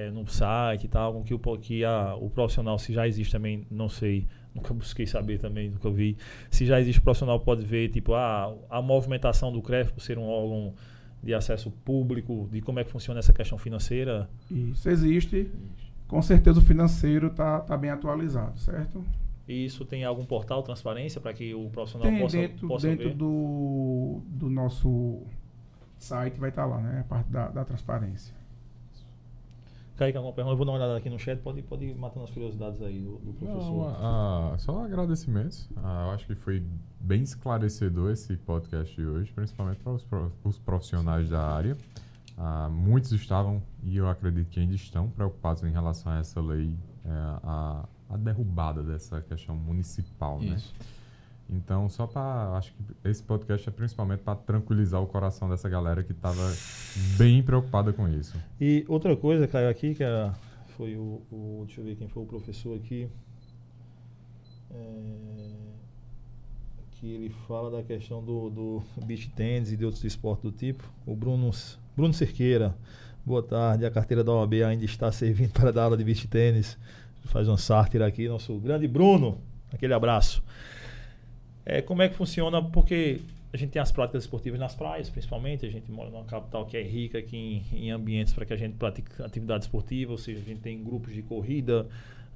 [0.07, 3.31] é, no site e tal, com que, o, que a, o profissional, se já existe
[3.31, 6.17] também, não sei, nunca busquei saber também, nunca vi.
[6.49, 10.27] Se já existe profissional, pode ver, tipo, a, a movimentação do CREF por ser um
[10.27, 10.73] órgão
[11.23, 14.29] de acesso público, de como é que funciona essa questão financeira?
[14.51, 15.49] Isso existe.
[16.07, 19.03] com certeza o financeiro está tá bem atualizado, certo?
[19.47, 23.09] E isso tem algum portal transparência para que o profissional Tem possa, dentro, possa dentro
[23.09, 23.15] ver?
[23.15, 25.23] do, do nosso
[25.97, 27.01] site, vai estar lá, né?
[27.01, 28.33] A parte da, da transparência.
[29.97, 30.53] Kaique, alguma pergunta?
[30.53, 32.99] Eu vou dar uma olhada aqui no chat, pode, pode ir matando as curiosidades aí
[32.99, 33.91] do, do professor.
[33.93, 35.69] Não, ah, só agradecimentos.
[35.77, 36.61] Ah, eu acho que foi
[36.99, 41.77] bem esclarecedor esse podcast de hoje, principalmente para os, pro- os profissionais da área.
[42.37, 46.73] Ah, muitos estavam, e eu acredito que ainda estão, preocupados em relação a essa lei,
[47.05, 47.09] eh,
[47.43, 50.57] a, a derrubada dessa questão municipal, né?
[51.49, 52.57] Então, só para.
[52.57, 56.41] Acho que esse podcast é principalmente para tranquilizar o coração dessa galera que estava
[57.17, 58.35] bem preocupada com isso.
[58.59, 60.33] E outra coisa, caiu aqui, que era,
[60.75, 63.07] foi o, o- Deixa eu ver quem foi o professor aqui.
[64.71, 65.55] é,
[66.99, 70.83] que ele fala da questão do, do beach tennis e de outros esportes do tipo.
[71.05, 71.51] O Bruno,
[71.95, 72.75] Bruno Cerqueira.
[73.25, 73.85] Boa tarde.
[73.85, 76.77] A carteira da OAB ainda está servindo para dar aula de beach tênis.
[77.25, 79.39] Faz um sátira aqui, nosso grande Bruno.
[79.73, 80.43] Aquele abraço.
[81.65, 82.61] É, como é que funciona?
[82.61, 85.65] Porque a gente tem as práticas esportivas nas praias, principalmente.
[85.65, 88.57] A gente mora numa capital que é rica aqui em, em ambientes para que a
[88.57, 91.87] gente pratique atividade esportiva, ou seja, a gente tem grupos de corrida,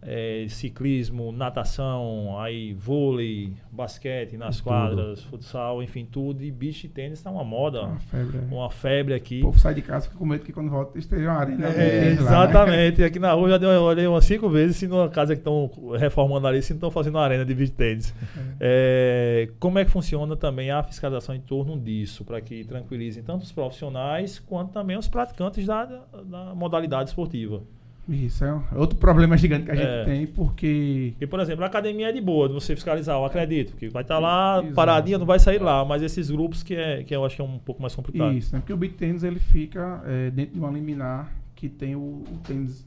[0.02, 4.64] é, ciclismo, natação, aí vôlei, basquete nas Tudo.
[4.66, 6.44] quadras, futsal, enfim, tudo.
[6.44, 8.38] E beach tênis está uma moda, Uma febre.
[8.38, 8.54] é.
[8.54, 9.40] uma febre aqui.
[9.40, 11.68] O povo sai de casa fica com medo que quando volta esteja uma arena.
[11.68, 12.38] É, verde lá, né?
[12.50, 13.04] exatamente.
[13.04, 15.70] Aqui na rua já deu, eu olhei umas cinco vezes se numa casa que estão
[15.98, 18.14] reformando ali, se não estão fazendo uma arena de beach tênis.
[18.60, 23.44] É, como é que funciona também a fiscalização em torno disso, para que tranquilizem tanto
[23.44, 27.62] os profissionais quanto também os praticantes da, da modalidade esportiva?
[28.10, 30.04] Isso, é outro problema gigante que a gente É.
[30.04, 33.76] tem, porque Porque, por exemplo, a academia é de boa de você fiscalizar, eu acredito,
[33.76, 34.74] que vai estar lá Exato.
[34.74, 37.46] paradinha, não vai sair lá, mas esses grupos que, é, que eu acho que é
[37.46, 38.34] um pouco mais complicado.
[38.34, 38.60] Isso, né?
[38.62, 42.40] Porque o beat tênis ele fica é, dentro de uma liminar que tem o, o
[42.46, 42.86] tênis,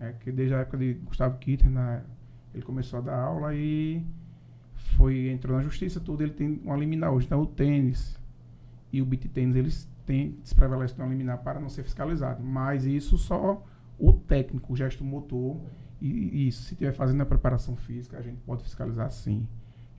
[0.00, 2.02] é, que desde a época de Gustavo Kitter, né,
[2.52, 4.02] ele começou a dar aula e
[4.96, 7.26] foi, entrou na justiça, tudo, ele tem uma liminar hoje.
[7.26, 8.20] Então o tênis
[8.92, 12.42] e o beat tênis, eles têm, se prevalece uma liminar para não ser fiscalizado.
[12.42, 13.64] Mas isso só
[13.98, 15.56] o técnico, o gesto motor,
[16.00, 19.46] e, e isso, se estiver fazendo a preparação física, a gente pode fiscalizar sim.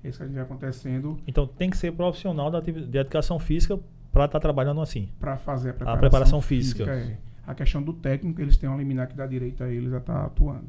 [0.04, 3.40] É isso que a gente vai acontecendo Então tem que ser profissional da de educação
[3.40, 3.80] física
[4.12, 5.10] para estar trabalhando assim.
[5.20, 6.84] para fazer a A preparação, preparação física.
[6.92, 7.18] é.
[7.48, 10.26] A questão do técnico, eles têm uma liminar que dá direito a eles a estar
[10.26, 10.68] atuando.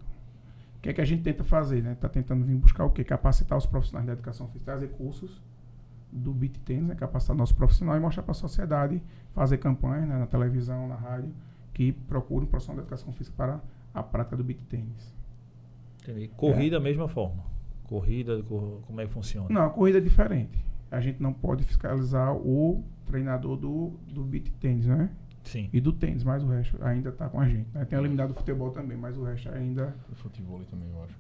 [0.79, 1.97] O que é que a gente tenta fazer, né?
[2.01, 3.03] Tá tentando vir buscar o quê?
[3.05, 5.41] Capacitar os profissionais da educação física, trazer cursos
[6.13, 6.95] do beat tennis, né?
[6.95, 9.03] capacitar nosso profissional e mostrar para a sociedade,
[9.33, 10.19] fazer campanhas né?
[10.19, 11.31] na televisão, na rádio,
[11.75, 13.61] que procurem um profissional da educação física para
[13.93, 15.15] a prática do beat tênis.
[16.03, 16.29] Entendi.
[16.29, 17.43] Corrida, mesma forma.
[17.85, 19.49] Corrida, cor- como é que funciona?
[19.51, 20.65] Não, a corrida é diferente.
[20.91, 25.11] A gente não pode fiscalizar o treinador do, do beat tênis, né?
[25.43, 25.69] Sim.
[25.73, 27.69] E do tênis, mas o resto ainda está com a gente.
[27.75, 27.85] né?
[27.85, 29.95] Tem eliminado do futebol também, mas o resto ainda.
[30.11, 31.15] O futebol também, eu acho.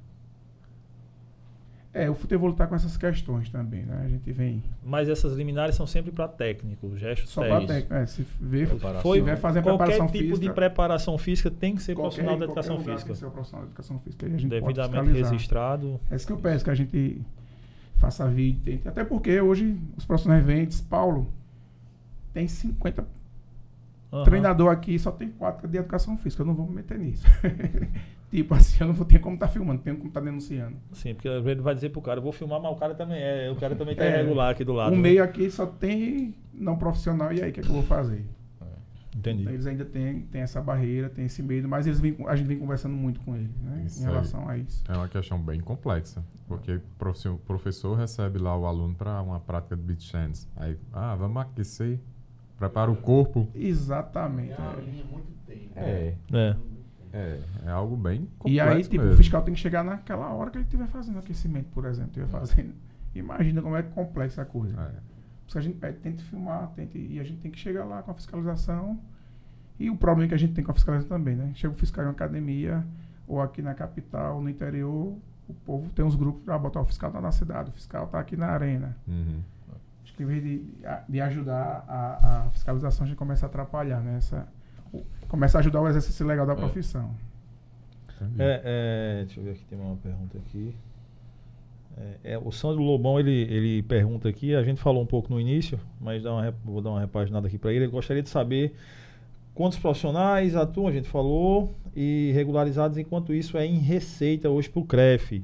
[1.96, 4.02] É, o futebol está com essas questões também, né?
[4.04, 7.74] A gente vem Mas essas liminares são sempre para técnico, gestos só para técnicos.
[7.88, 7.94] técnico.
[7.94, 9.00] É, se Preparação.
[9.02, 12.02] Foi se tiver fazendo qualquer preparação tipo física, de preparação física tem que ser qualquer-
[12.24, 13.04] profissional da qualquer educação física.
[13.04, 14.26] Tem que ser profissional da educação física.
[14.26, 16.00] E a gente Devidamente registrado.
[16.10, 17.22] É isso que eu peço, que a gente
[17.94, 18.60] faça vídeo.
[18.64, 21.32] tente- Até porque hoje os profissionais vêm, diz, Paulo,
[22.32, 23.06] tem 50
[24.12, 24.24] Aham.
[24.24, 26.42] treinador aqui, só tem quatro de educação física.
[26.42, 27.24] Eu não vou me meter nisso.
[28.42, 30.76] tipo assim, eu não vou ter como estar filmando, tenho como estar denunciando.
[30.92, 33.20] Sim, porque às vezes vai dizer pro cara, eu vou filmar, mas o cara também
[33.20, 33.50] é.
[33.50, 34.20] O cara também tá É.
[34.20, 34.92] irregular aqui do lado.
[34.92, 35.02] o né?
[35.02, 38.24] meio aqui só tem não profissional, e aí, o que, é que eu vou fazer?
[39.16, 39.48] Entendi.
[39.48, 42.58] Eles ainda têm, têm essa barreira, têm esse medo, mas eles vêm, a gente vem
[42.58, 43.84] conversando muito com eles, né?
[43.86, 44.10] Isso em aí.
[44.10, 44.82] relação a isso.
[44.88, 46.80] É uma questão bem complexa, porque
[47.28, 50.48] o professor recebe lá o aluno para uma prática de beach tennis.
[50.56, 52.00] Aí, ah, vamos aquecer,
[52.58, 53.48] prepara o corpo.
[53.54, 54.52] Exatamente.
[54.52, 54.80] É uma é.
[54.80, 55.70] linha muito tênue.
[55.76, 56.56] É, É.
[57.14, 59.16] é, é algo bem complexo E aí, tipo, o mesmo.
[59.16, 62.10] fiscal tem que chegar naquela hora que ele estiver fazendo aquecimento, por exemplo.
[62.10, 62.74] Estiver fazendo.
[63.14, 64.74] Imagina como é complexa a coisa.
[64.80, 64.84] É.
[64.86, 64.92] Por
[65.46, 68.02] isso que a gente pede, tente filmar, tente, e a gente tem que chegar lá
[68.02, 68.98] com a fiscalização.
[69.78, 71.52] E o problema que a gente tem com a fiscalização também, né?
[71.54, 72.84] Chega o fiscal em uma academia,
[73.28, 75.16] ou aqui na capital, no interior,
[75.48, 78.18] o povo tem uns grupos para botar o fiscal tá na cidade, o fiscal tá
[78.18, 78.96] aqui na arena.
[79.06, 79.40] Uhum.
[80.02, 80.64] Acho que em vez de,
[81.08, 84.16] de ajudar a, a fiscalização, a gente começa a atrapalhar, né?
[84.18, 84.46] Essa, o-
[85.34, 86.56] começa a ajudar o exercício legal da É.
[86.56, 87.10] profissão.
[88.38, 90.74] É, é, deixa eu ver aqui, tem uma pergunta aqui.
[91.96, 95.40] É, é, o Sandro Lobão, ele, ele pergunta aqui, a gente falou um pouco no
[95.40, 97.84] início, mas dá uma, vou dar uma repaginada aqui para ele.
[97.84, 98.74] Ele gostaria de saber
[99.54, 104.80] quantos profissionais atuam, a gente falou, e regularizados, enquanto isso é em receita hoje para
[104.80, 105.42] o CREF.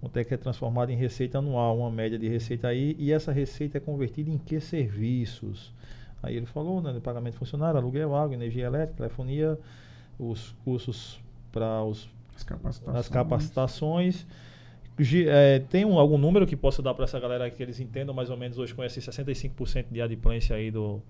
[0.00, 3.32] Quanto é que é transformado em receita anual, uma média de receita aí, e essa
[3.32, 5.72] receita é convertida em que serviços?
[6.22, 9.58] Aí ele falou, né, de pagamento funcionário, aluguel, água, energia elétrica, telefonia,
[10.18, 11.20] os cursos
[11.52, 12.96] para os As capacitações.
[12.96, 14.26] nas capacitações.
[15.28, 18.30] É, tem um- algum número que possa dar para essa galera que eles entendam mais
[18.30, 21.00] ou menos hoje com esse 65% de adimplência aí do.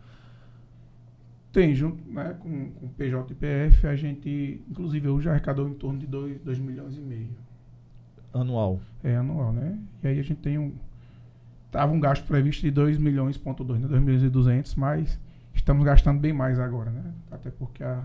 [1.51, 2.87] Tem, junto né, com, com
[3.33, 7.31] e PF, a gente, inclusive, hoje arrecadou em torno de 2 milhões e meio.
[8.35, 8.79] anual?
[9.03, 9.79] É anual, né?
[10.03, 10.75] E aí a gente tem um.
[11.71, 13.89] Tava um gasto previsto de 2 milhões, ponto 2, né?
[13.89, 15.19] 2 milhões e 200, mas
[15.55, 17.13] estamos gastando bem mais agora, né?
[17.31, 18.03] Até porque a,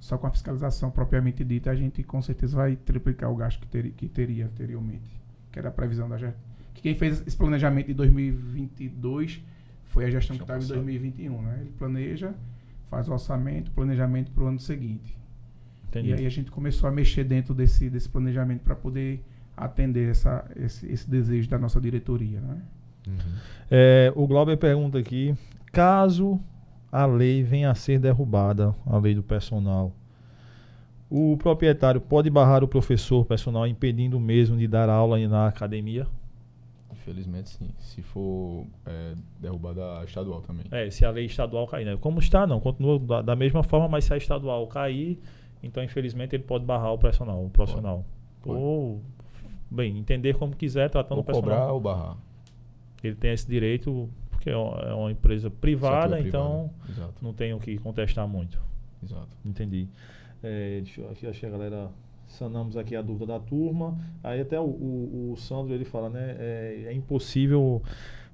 [0.00, 3.66] só com a fiscalização propriamente dita, a gente com certeza vai triplicar o gasto que,
[3.66, 5.20] ter, que teria anteriormente.
[5.52, 6.40] Que era a previsão da gestão.
[6.74, 9.42] Que quem fez esse planejamento de 2022
[9.86, 11.58] foi a gestão que estava em 2021, né?
[11.60, 12.34] Ele planeja,
[12.90, 15.16] faz o orçamento, planejamento para o ano seguinte.
[15.88, 16.08] Entendi.
[16.10, 19.24] E aí a gente começou a mexer dentro desse, desse planejamento para poder
[19.56, 22.40] atender essa, esse, esse desejo da nossa diretoria.
[22.40, 22.60] Né?
[23.06, 23.34] Uhum.
[23.70, 25.34] É, o Glauber pergunta aqui:
[25.72, 26.40] caso
[26.90, 29.92] a lei venha a ser derrubada, a lei do personal,
[31.10, 36.06] o proprietário pode barrar o professor personal impedindo o mesmo de dar aula na academia?
[36.92, 37.68] Infelizmente, sim.
[37.78, 40.64] Se for é, derrubada a estadual também.
[40.70, 41.96] É, se a lei estadual cair, né?
[42.00, 45.20] Como está, não, continua da, da mesma forma, mas se a estadual cair,
[45.62, 48.04] então infelizmente ele pode barrar o personal, o profissional.
[48.42, 48.58] Pode.
[48.58, 49.02] Ou,
[49.70, 51.50] bem, entender como quiser, tratando Ou o personal.
[51.58, 52.16] cobrar ou barrar.
[53.08, 56.70] Ele tem esse direito, porque é uma é empresa privada, Setor então.
[56.88, 58.58] Exato, não tem o que contestar muito.
[59.02, 59.36] exato.
[59.44, 59.88] Entendi.
[60.42, 61.88] É, deixa eu aqui, achei a galera.
[62.26, 63.96] Sanamos aqui a dúvida da turma.
[64.22, 66.34] Aí até o, o, o Sandro ele fala, né?
[66.38, 67.82] É, é impossível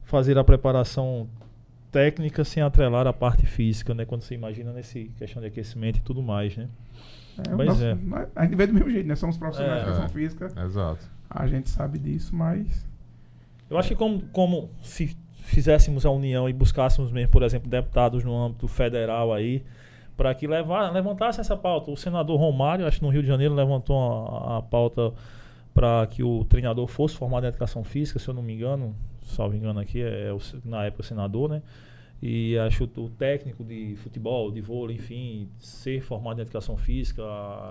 [0.04, 1.28] fazer a preparação
[1.92, 4.04] técnica sem atrelar a parte física, né?
[4.04, 6.68] Quando você imagina nesse questão de aquecimento e tudo mais, né?
[7.48, 7.98] É, Mas nosso- é.
[8.36, 9.16] A gente vê do mesmo jeito, né?
[9.16, 9.84] Somos profissionais É.
[9.84, 11.10] de educação física, Exato.
[11.28, 12.86] a gente sabe disso, mas
[13.70, 18.24] Eu acho que como, como se fizéssemos a união e buscássemos mesmo, por exemplo, deputados
[18.24, 19.64] no âmbito federal aí,
[20.16, 21.90] para que levar, levantasse essa pauta.
[21.90, 25.12] O senador Romário, acho que no Rio de Janeiro, levantou a, a pauta
[25.72, 29.56] para que o treinador fosse formado em educação física, se eu não me engano, salvo
[29.56, 31.62] engano aqui, é, é o, na época o senador, né?
[32.22, 37.22] E acho o técnico de futebol, de vôlei, enfim, ser formado em educação física,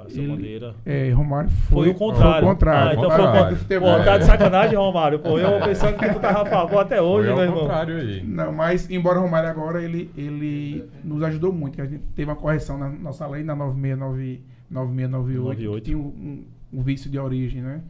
[0.07, 0.73] essa Ele- maneira.
[0.83, 2.33] é, Romário foi, Foi o contrário.
[2.33, 2.89] Foi o contrário.
[2.89, 3.97] Ah, então O foi o contrário futebol.
[3.99, 5.19] Pô, tá de sacanagem, Romário.
[5.19, 7.59] Pô, eu pensando que tu tava a favor até hoje, Foi ao irmão.
[7.59, 8.23] contrário aí.
[8.23, 12.31] Não, mas embora o Romário agora ele, ele nos ajudou muito, que a gente teve
[12.31, 15.75] uma correção na nossa lei na 9698, 9698 98.
[15.83, 17.81] que tinha um, um- um vício de origem, né?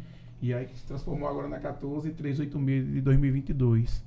[0.42, 4.04] E aí que se transformou agora na 14386 de 2022.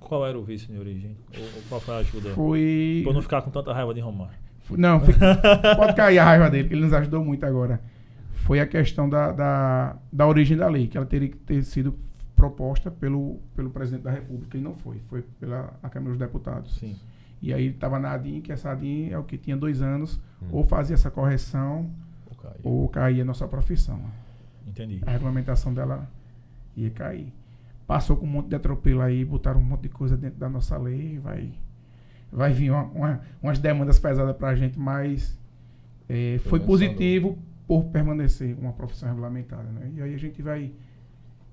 [0.00, 1.16] Qual era o vício de origem?
[1.36, 2.30] Ou, ou qual foi a ajuda?
[2.30, 4.38] Foi Pra não ficar com tanta raiva de Romário.
[4.70, 5.14] Não, foi-
[5.76, 7.80] pode cair a raiva dele, que ele nos ajudou muito agora.
[8.30, 11.94] Foi a questão da, da, da origem da lei, que ela teria que ter sido
[12.34, 15.00] proposta pelo, pelo presidente da República, e não foi.
[15.08, 16.76] Foi pela a Câmara dos Deputados.
[16.76, 16.96] Sim.
[17.42, 20.46] E aí estava na ADIM, que essa ADIM é o que tinha dois anos, Hum.
[20.52, 21.90] ou fazia essa correção,
[22.30, 22.54] O Caio.
[22.62, 24.00] ou caía a nossa profissão.
[24.66, 25.00] Entendi.
[25.06, 26.08] A regulamentação dela
[26.76, 27.32] ia cair.
[27.86, 30.76] Passou com um monte de atropelo aí, botaram um monte de coisa dentro da nossa
[30.76, 31.50] lei, vai,
[32.32, 35.38] vai vir uma- uma- umas demandas pesadas para a gente, mas
[36.08, 39.64] é, foi positivo por permanecer uma profissão regulamentada.
[39.64, 39.92] Né?
[39.96, 40.72] E aí a gente vai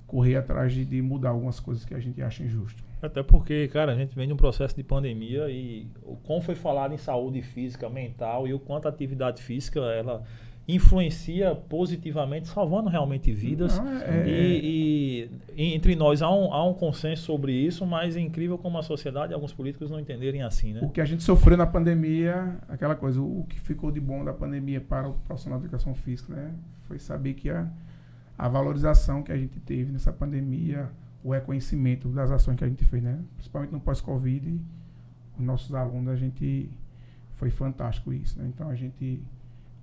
[0.08, 2.84] correr atrás de, de mudar algumas coisas que a gente acha injusto.
[3.02, 6.56] Até porque, cara, a gente vem de um processo de pandemia e o como foi
[6.56, 10.24] falado em saúde física, mental e o quanto a atividade física ela
[10.68, 13.78] influencia positivamente, salvando realmente vidas.
[13.78, 18.20] Não, é- E, e entre nós há um, há um consenso sobre isso, mas é
[18.22, 20.80] incrível como a sociedade e alguns políticos não entenderem assim, né?
[20.82, 24.24] O que a gente sofreu na pandemia, aquela coisa, o, o que ficou de bom
[24.24, 26.53] da pandemia para o profissional de educação física, né?
[26.88, 27.70] Foi saber que a,
[28.38, 30.89] a valorização que a gente teve nessa pandemia,
[31.22, 33.20] o reconhecimento das ações que a gente fez, né?
[33.36, 34.59] Principalmente no pós-Covid,
[35.38, 36.70] os nossos alunos, a gente
[37.36, 38.45] foi fantástico isso, né?
[38.47, 39.22] Então a gente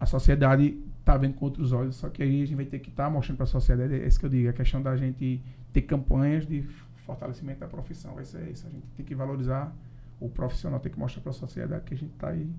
[0.00, 2.88] a sociedade está vendo com outros olhos, só que aí a gente vai ter que
[2.88, 5.40] estar mostrando para a sociedade, é isso que eu digo, a questão da gente
[5.72, 6.62] ter campanhas de
[6.96, 9.72] fortalecimento da profissão, vai ser isso, a gente tem que valorizar
[10.18, 12.50] o profissional, tem que mostrar para a sociedade que a gente está aí,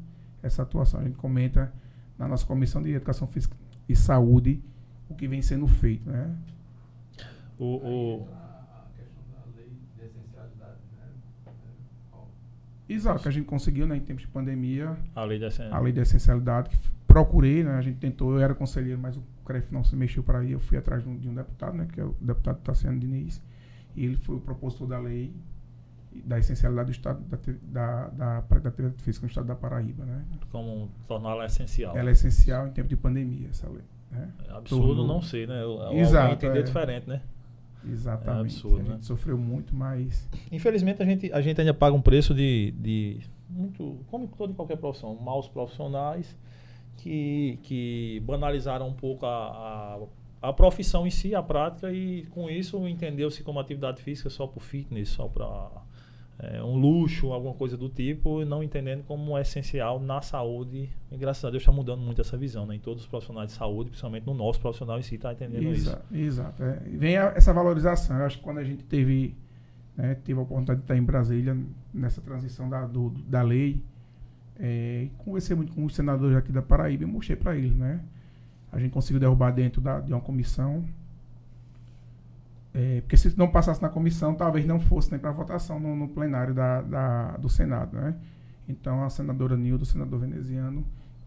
[0.44, 1.72] essa atuação, a gente comenta
[2.18, 3.56] na nossa Comissão de Educação Física
[3.89, 4.62] e Saúde
[5.10, 6.36] o que vem sendo feito, né?
[7.60, 11.08] O, o- A a questão da lei de essencialidade, né?
[12.89, 15.64] É, Exato, que a gente conseguiu, né, em tempos de pandemia, a lei dessa.
[15.70, 16.78] a lei de essencialidade, que
[17.12, 20.39] procurei, né, a gente tentou, eu era conselheiro, mas o CREF não se mexeu para
[20.39, 22.97] aí, eu fui atrás de um, de um deputado, né, que é o deputado Tassiano
[22.99, 23.41] Diniz,
[23.95, 25.34] e ele foi o propositor da lei
[26.26, 30.24] da essencialidade do Estado, da, da, da, da atividade física no Estado da Paraíba, né.
[30.51, 31.97] Como torná-la essencial.
[31.97, 33.84] Ela é essencial em tempo de pandemia, essa lei.
[34.09, 34.30] Né?
[34.47, 35.62] É absurdo Tornou- não ser, né?
[35.64, 36.64] Alguém Exato, entender é.
[36.64, 37.22] diferente, né?
[37.89, 38.55] Exatamente.
[38.55, 39.01] absurdo, a gente né?
[39.01, 43.97] sofreu muito, mas Infelizmente a gente, a gente ainda paga um preço de, de muito,
[44.07, 46.36] como em toda e qualquer profissão, maus profissionais
[46.98, 50.00] que, que banalizaram um pouco a,
[50.42, 54.46] a, a profissão em si, a prática, e com isso entendeu-se como atividade física só
[54.48, 55.70] para fitness, só para
[56.39, 60.89] é, um luxo, alguma coisa do tipo, e não entendendo como é essencial na saúde.
[61.12, 62.76] E graças a Deus está mudando muito essa visão, né?
[62.76, 66.02] Em todos os profissionais de saúde, principalmente no nosso profissional em si, está entendendo Exa-
[66.12, 66.16] isso.
[66.24, 66.64] Exato.
[66.64, 66.80] é.
[66.88, 68.18] Vem a- essa valorização.
[68.18, 69.36] Eu acho que quando a gente teve,
[69.96, 71.56] né, teve a oportunidade de estar em Brasília
[71.94, 73.84] nessa transição da, do- da lei,
[74.62, 77.99] é, conversei muito com os senadores aqui da Paraíba e mostrei para eles, né?
[78.72, 80.86] A gente conseguiu derrubar dentro da, de uma comissão.
[82.74, 86.07] É, porque se não passasse na comissão, talvez não fosse nem para votação no, no
[86.07, 88.16] plenário da, da- do Senado, né?
[88.70, 90.86] Então a senadora Nilda, o senador veneziano,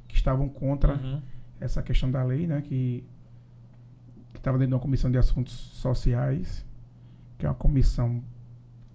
[0.08, 1.20] que estavam contra Uhum.
[1.60, 3.04] essa questão da lei, né, que
[4.34, 6.64] estava dentro de uma comissão de assuntos sociais,
[7.36, 8.22] que é uma comissão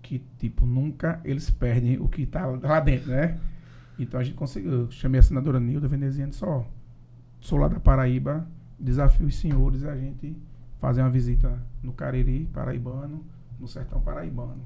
[0.01, 3.37] que, tipo, nunca eles perdem o que está lá dentro, né?
[3.99, 6.65] Então a gente conseguiu, eu chamei a senadora Nilda Veneziano só,
[7.39, 8.47] sou lá da Paraíba,
[8.79, 10.35] desafio os senhores a gente
[10.79, 13.23] fazer uma visita no Cariri paraibano,
[13.59, 14.61] no sertão paraibano.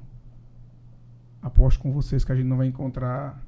[1.41, 3.43] Aposto com vocês que a gente não vai encontrar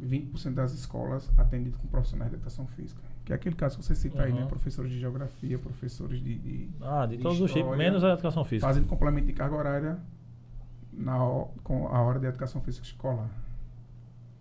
[0.00, 3.00] 20% das escolas atendidas com profissionais de educação física.
[3.24, 4.42] Que é aquele caso que você cita aí, né?
[4.42, 4.46] Uhum.
[4.48, 8.12] Professores de geografia, professores de, de- Ah, de de todos os tipos, história, menos a
[8.12, 8.66] educação física.
[8.66, 9.98] fazendo complemento de carga horária
[10.92, 11.18] na,
[11.64, 13.28] com a hora de educação física escolar.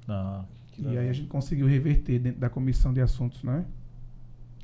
[0.10, 0.46] Ah,
[0.78, 1.04] E legal.
[1.04, 3.66] aí a gente conseguiu reverter dentro da comissão de assuntos né,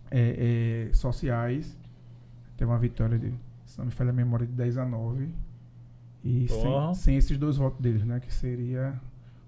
[0.09, 1.77] é, é, sociais.
[2.57, 3.33] Teve uma vitória de,
[3.65, 5.29] se não me falha a memória, de 10 a 9.
[6.23, 8.19] E sem, sem esses dois votos deles, né?
[8.19, 8.99] Que seria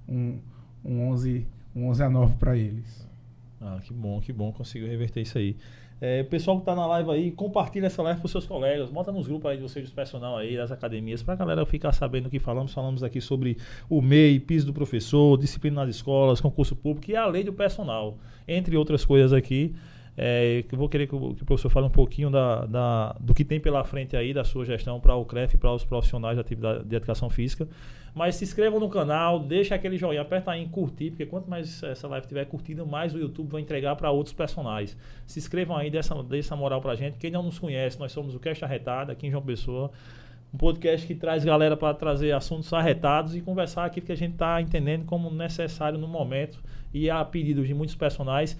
[0.07, 0.37] um,
[0.85, 3.07] um, 11, um 11 a 9 para eles.
[3.59, 5.57] Ah, que bom, que bom, conseguiu reverter isso aí.
[5.99, 9.27] É, pessoal que tá na live aí, compartilha essa live pros seus colegas, bota nos
[9.27, 12.39] grupos aí de vocês, dos personal aí, das academias, pra galera ficar sabendo o que
[12.39, 12.71] falamos.
[12.71, 13.57] Falamos aqui sobre
[13.89, 18.17] o MEI, piso do professor, disciplina nas escolas, concurso público e a lei do personal,
[18.47, 19.73] entre outras coisas aqui.
[20.19, 23.35] É, eu vou querer que o, que o professor fale um pouquinho da, da- do
[23.35, 26.41] que tem pela frente aí, da sua gestão para o CREF para os profissionais de
[26.41, 27.67] atividade de educação física.
[28.15, 31.83] Mas se inscrevam no canal, deixa aquele joinha, aperta aí em curtir, porque quanto mais
[31.83, 34.97] essa live tiver curtida, mais o YouTube vai entregar para outros personagens.
[35.27, 37.19] Se inscrevam aí, dessa, dessa moral pra gente.
[37.19, 39.91] Quem não nos conhece, nós somos o Cast Arretado, aqui em João Pessoa.
[40.51, 44.31] Um podcast que traz galera para trazer assuntos arretados e conversar aquilo que a gente
[44.33, 46.57] está entendendo como necessário no momento
[46.91, 48.57] e a pedido de muitos personagens.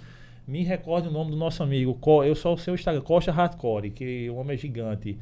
[0.48, 4.30] Me recorde o nome do nosso amigo, eu sou o seu Instagram, Costa Hardcore, que
[4.30, 5.18] o homem é gigante.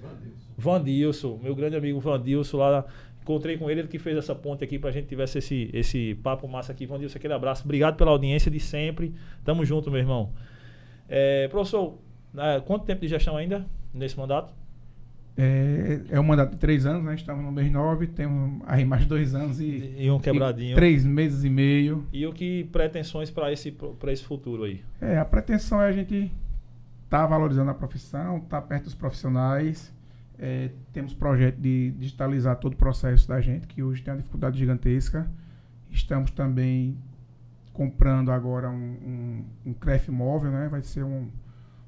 [0.56, 2.86] Vandilson, meu grande amigo Vandilson lá.
[3.24, 6.48] Encontrei com ele, ele que fez essa ponte aqui pra gente tivesse esse, esse papo
[6.48, 6.86] massa aqui.
[6.86, 7.64] Vandilson, aquele abraço.
[7.64, 9.16] Obrigado pela audiência de sempre.
[9.44, 10.32] Tamo junto, meu irmão.
[11.10, 11.98] É, professor,
[12.66, 14.54] quanto tempo de gestão ainda nesse mandato?
[15.38, 17.16] É, é um mandato de três anos, né?
[17.16, 20.72] Estamos no mês 9, temos aí mais dois anos e, E um quebradinho.
[20.72, 22.08] e três meses e meio.
[22.14, 24.82] E o que pretensões para esse, pra esse futuro aí?
[25.02, 26.32] É, a pretensão é a gente
[27.04, 29.94] estar tá valorizando a profissão, estar perto dos profissionais.
[30.40, 34.58] É, temos projeto de digitalizar todo o processo da gente, que hoje tem uma dificuldade
[34.58, 35.30] gigantesca.
[35.92, 36.98] Estamos também
[37.74, 40.70] comprando agora um, um, um CREF móvel, né?
[40.70, 41.28] Vai ser um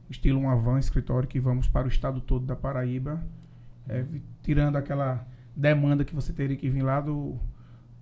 [0.09, 3.21] estilo um Avan escritório que vamos para o estado todo da Paraíba,
[3.89, 4.05] é,
[4.43, 5.25] tirando aquela
[5.55, 7.37] demanda que você teria que vir lá do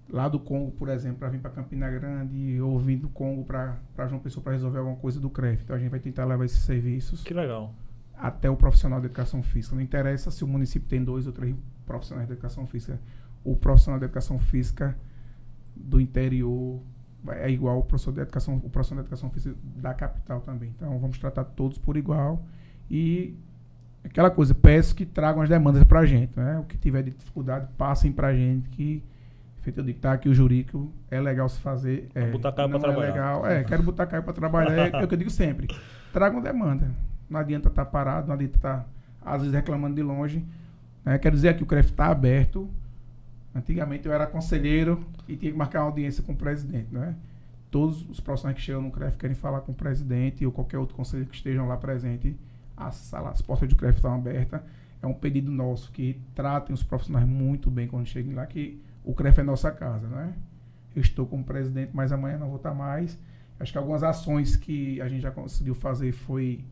[0.10, 3.80] lá do Congo, por exemplo, para vir para Campina Grande ou vir do Congo para
[4.08, 5.64] João Pessoa para resolver alguma coisa do CREF.
[5.64, 7.74] Então a gente vai tentar levar esses serviços Que legal.
[8.16, 9.76] até o profissional de educação física.
[9.76, 11.56] Não interessa se o município tem dois ou três
[11.86, 13.00] profissionais de educação física.
[13.44, 14.96] O profissional de educação física
[15.76, 16.82] do interior
[17.30, 20.70] é igual o professor de educação, o profissional de educação física da capital também.
[20.76, 22.46] Então vamos tratar todos por igual
[22.90, 23.36] e
[24.06, 26.60] aquela coisa, peço que tragam as demandas para a gente, né?
[26.60, 29.04] O que tiver de dificuldade, passem para a gente que
[29.66, 32.08] feito eu digo, tá aqui o jurídico, é legal se fazer.
[32.14, 33.08] É, botar Caio pra não trabalhar.
[33.08, 35.68] É legal, é, quero botar Caio para trabalhar, é, é o que eu digo sempre.
[36.14, 36.88] Tragam demanda.
[37.28, 38.88] Não adianta estar parado, não adianta estar,
[39.24, 40.46] às vezes, reclamando de longe.
[41.04, 41.18] né?
[41.18, 42.70] Quero dizer que o CREF está aberto.
[43.56, 47.16] Antigamente eu era conselheiro e tinha que marcar uma audiência com o presidente, né?
[47.72, 50.96] Todos os profissionais que chegam no CREF querem falar com o presidente ou qualquer outro
[50.96, 52.38] conselheiro que estejam lá presente.
[52.78, 54.62] As, sala, as portas do CREF estão abertas.
[55.02, 59.14] É um pedido nosso que tratem os profissionais muito bem quando cheguem lá, que o
[59.14, 60.34] CREF é nossa casa, né?
[60.96, 63.20] Eu estou como presidente, mas amanhã não vou estar mais.
[63.60, 66.64] Acho que algumas ações que a gente já conseguiu fazer foi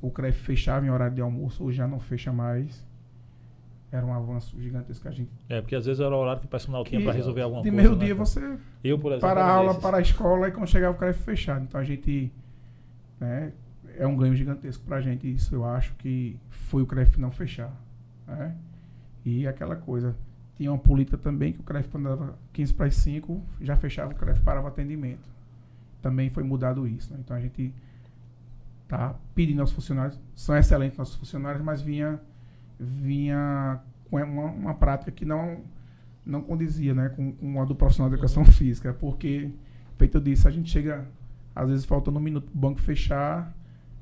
[0.00, 2.84] o CREF fechava em horário de almoço, hoje já não fecha mais.
[3.90, 5.30] Era um avanço gigantesco que a gente.
[5.50, 7.70] É, porque às vezes era o horário que o personal tinha para resolver alguma de
[7.70, 7.82] coisa.
[7.82, 9.28] meio né, dia você Eu, por exemplo.
[9.28, 9.82] para a aula, desses.
[9.82, 11.64] para a escola e quando chegava o CREF fechado.
[11.64, 12.32] Então a gente.
[13.20, 13.52] Né,
[13.98, 15.32] é um ganho gigantesco para a gente.
[15.32, 17.72] Isso eu acho que foi o CREF não fechar.
[18.26, 18.54] Né?
[19.24, 20.16] E aquela coisa.
[20.54, 24.12] Tinha uma política também que o CREF, quando dava 15 para as 5, já fechava
[24.12, 25.28] o CREF parava o atendimento.
[26.00, 27.12] Também foi mudado isso.
[27.12, 27.18] né?
[27.20, 27.74] Então a gente
[28.92, 29.14] tá?
[29.34, 32.20] Pedindo aos funcionários, são excelentes nossos funcionários, mas vinha,
[32.78, 33.80] vinha
[34.10, 35.62] com uma, uma prática que não,
[36.26, 37.08] não condizia, né?
[37.08, 39.50] Com, com a do profissional de educação física, porque,
[39.96, 41.08] feito disso, a gente chega,
[41.54, 43.50] às vezes faltando um minuto pro banco fechar,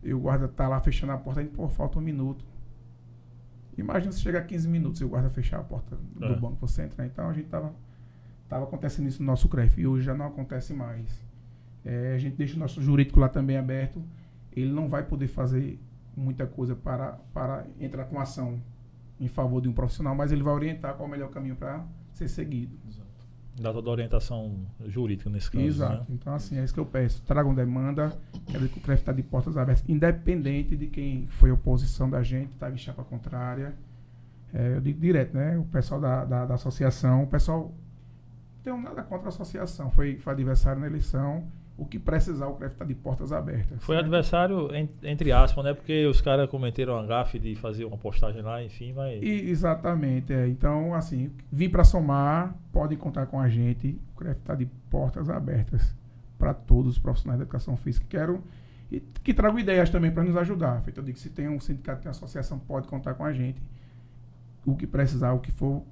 [0.02, 2.44] e o guarda tá lá fechando a porta, a gente, pô, falta um minuto.
[3.76, 6.36] Imagina se chegar a 15 minutos e o guarda fechar a porta do É.
[6.36, 7.06] banco você entrar.
[7.06, 7.72] Então a gente tava,
[8.48, 11.08] tava acontecendo isso no nosso CREF e hoje já não acontece mais.
[11.84, 14.02] É, a gente deixa o nosso jurídico lá também aberto.
[14.52, 15.78] Ele não vai poder fazer
[16.16, 18.60] muita coisa para, para entrar com ação
[19.18, 21.84] em favor de um profissional, mas ele vai orientar qual é o melhor caminho para
[22.12, 22.76] ser seguido.
[23.58, 25.64] Dá toda a orientação jurídica nesse caso.
[25.64, 26.00] Exato.
[26.00, 26.06] Né?
[26.10, 27.22] Então, assim, é isso que eu peço.
[27.22, 28.16] Tragam demanda.
[28.46, 32.22] Quero que o CREF está de portas abertas, independente de quem foi a oposição da
[32.22, 33.74] gente, estava em chapa contrária.
[34.52, 35.58] É, eu digo direto, né?
[35.58, 37.72] O pessoal da, da, da associação, o pessoal.
[38.56, 39.90] Não tenho nada contra a associação.
[39.90, 41.44] Foi, foi adversário na eleição.
[41.80, 43.82] O que precisar, o CREF está de portas abertas.
[43.82, 44.04] Foi certo?
[44.04, 45.72] adversário, en- entre aspas, né?
[45.72, 49.22] Porque os caras cometeram a gafe de fazer uma postagem lá, enfim, mas.
[49.22, 50.46] E- exatamente, é.
[50.46, 53.98] Então, assim, vim para somar, podem contar com a gente.
[54.14, 55.96] O CREF está de portas abertas
[56.38, 58.42] para todos os profissionais da educação física que queiram
[58.92, 60.82] e que tragam ideias também para nos ajudar.
[60.82, 63.62] Feito eu digo, se tem um sindicato, tem uma associação, pode contar com a gente.
[64.66, 65.82] O que precisar, o que for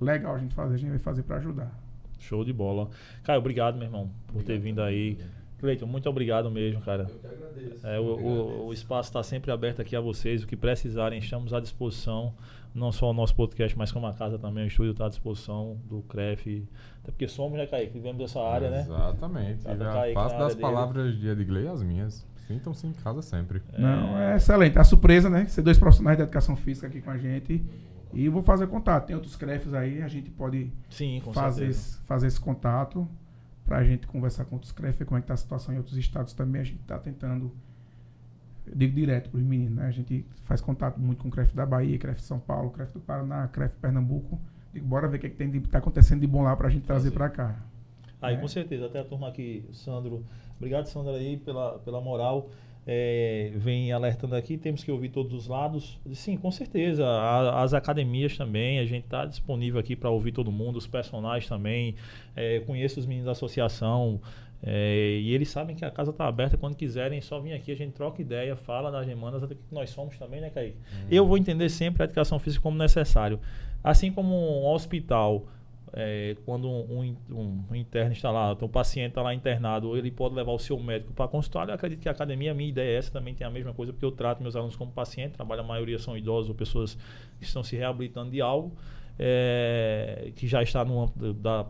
[0.00, 1.70] legal a gente fazer, a gente vai fazer para ajudar.
[2.18, 2.88] Show de bola.
[3.22, 5.18] Caio, obrigado, meu irmão, por ter vindo aí.
[5.58, 7.04] Cleiton, muito obrigado mesmo, cara.
[7.10, 7.86] Eu que agradeço.
[7.86, 10.42] É, o, o- o espaço está sempre aberto aqui a vocês.
[10.42, 12.34] O que precisarem, estamos à disposição.
[12.74, 15.78] Não só o nosso podcast, mas como a casa também, o estúdio está à disposição
[15.88, 16.62] do CREF.
[17.02, 17.94] Até porque somos, né, Kaique?
[17.94, 18.80] Vivemos dessa área, né?
[18.82, 19.62] Exatamente.
[19.64, 22.26] Já Kaique faço das palavras de Edgley as minhas.
[22.46, 23.62] Sintam-se em casa sempre.
[23.78, 24.78] Não, é excelente.
[24.78, 25.46] A surpresa, né?
[25.46, 27.64] Ser dois profissionais da educação física aqui com a gente.
[28.16, 29.06] E vou fazer contato.
[29.06, 33.06] Tem outros CREFs aí, a gente pode Sim, fazer esse, fazer esse contato
[33.66, 35.76] para a gente conversar com outros CREF, ver como é que está a situação em
[35.76, 36.62] outros estados também.
[36.62, 37.52] A gente está tentando,
[38.66, 39.86] eu digo direto para os meninos, né?
[39.86, 42.92] A gente faz contato muito com o CREF da Bahia, CREF de São Paulo, CREF
[42.92, 44.40] do Paraná, CREF Pernambuco.
[44.72, 46.68] Digo, bora ver o que, é que tem de, tá acontecendo de bom lá para
[46.68, 47.56] a gente trazer para cá.
[48.22, 48.38] Aí, É.
[48.38, 50.24] com certeza, até a turma aqui, Sandro.
[50.56, 52.48] Obrigado, Sandro, aí, pela, pela moral.
[52.88, 55.98] É, vem alertando aqui, temos que ouvir todos os lados.
[56.12, 57.04] Sim, com certeza.
[57.04, 61.48] A- as academias também, a gente está disponível aqui para ouvir todo mundo, os personagens
[61.48, 61.96] também.
[62.36, 64.20] É, conheço os meninos da associação.
[64.62, 67.70] é, e eles sabem que a casa está aberta quando quiserem, é só vir aqui,
[67.70, 70.76] a gente troca ideia, fala das demandas, até que nós somos também, né, Kaique?
[71.10, 73.38] Eu vou entender sempre a educação física como necessário.
[73.84, 75.46] Assim como um hospital
[75.98, 80.10] é, quando um, um- um interno está lá, então o paciente está lá internado, ele
[80.10, 81.66] pode levar o seu médico para consultar.
[81.68, 83.92] Eu acredito que a academia, a minha ideia é essa, também tem a mesma coisa,
[83.92, 86.94] porque eu trato meus alunos como paciente, trabalho, a maioria são idosos ou pessoas
[87.38, 88.76] que estão se reabilitando de algo,
[89.18, 91.66] é, que já está no âmbito da,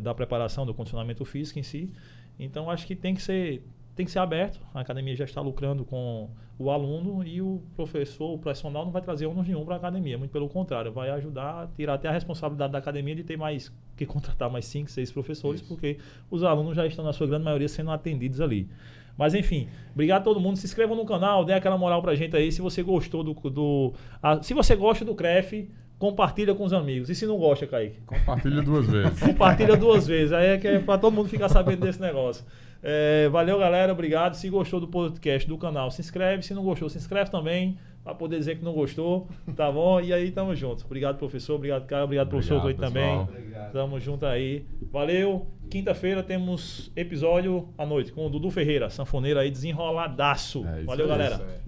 [0.00, 1.92] da preparação, do condicionamento físico em si.
[2.38, 3.62] Então, acho que tem que ser
[3.94, 4.60] tem que ser aberto.
[4.74, 6.28] A academia já está lucrando com
[6.58, 10.16] o aluno e o professor, o profissional, não vai trazer ônus nenhum para a academia.
[10.18, 13.72] Muito pelo contrário, vai ajudar a tirar até a responsabilidade da academia de ter mais
[13.96, 15.68] que contratar mais cinco, seis professores, Isso.
[15.68, 15.98] porque
[16.30, 18.68] os alunos já estão, na sua grande maioria, sendo atendidos ali.
[19.16, 20.56] Mas enfim, obrigado a todo mundo.
[20.56, 22.50] Se inscreva no canal, dê aquela moral pra gente aí.
[22.50, 23.32] Se você gostou do.
[23.48, 25.70] do a- se você gosta do CREF,
[26.00, 27.08] compartilha com os amigos.
[27.08, 28.00] E se não gosta, Kaique?
[28.06, 29.20] Compartilha duas vezes.
[29.20, 30.32] Compartilha duas vezes.
[30.32, 32.44] Aí é que é pra todo mundo ficar sabendo desse negócio.
[32.86, 33.90] É, valeu, galera.
[33.92, 34.34] Obrigado.
[34.34, 36.42] Se gostou do podcast do canal, se inscreve.
[36.42, 37.78] Se não gostou, se inscreve também.
[38.04, 39.26] Pra poder dizer que não gostou.
[39.56, 39.98] Tá bom?
[39.98, 40.84] E aí, tamo junto.
[40.84, 41.54] Obrigado, professor.
[41.54, 42.04] Obrigado, Caio.
[42.04, 43.18] Obrigado, professor Obrigado, também.
[43.20, 43.72] Obrigado.
[43.72, 44.66] Tamo junto aí.
[44.92, 45.46] Valeu.
[45.70, 50.66] Quinta-feira temos episódio à noite com o Dudu Ferreira, sanfoneiro aí desenroladaço.
[50.66, 51.10] É isso Valeu, aí.
[51.10, 51.34] galera.
[51.36, 51.64] Isso é.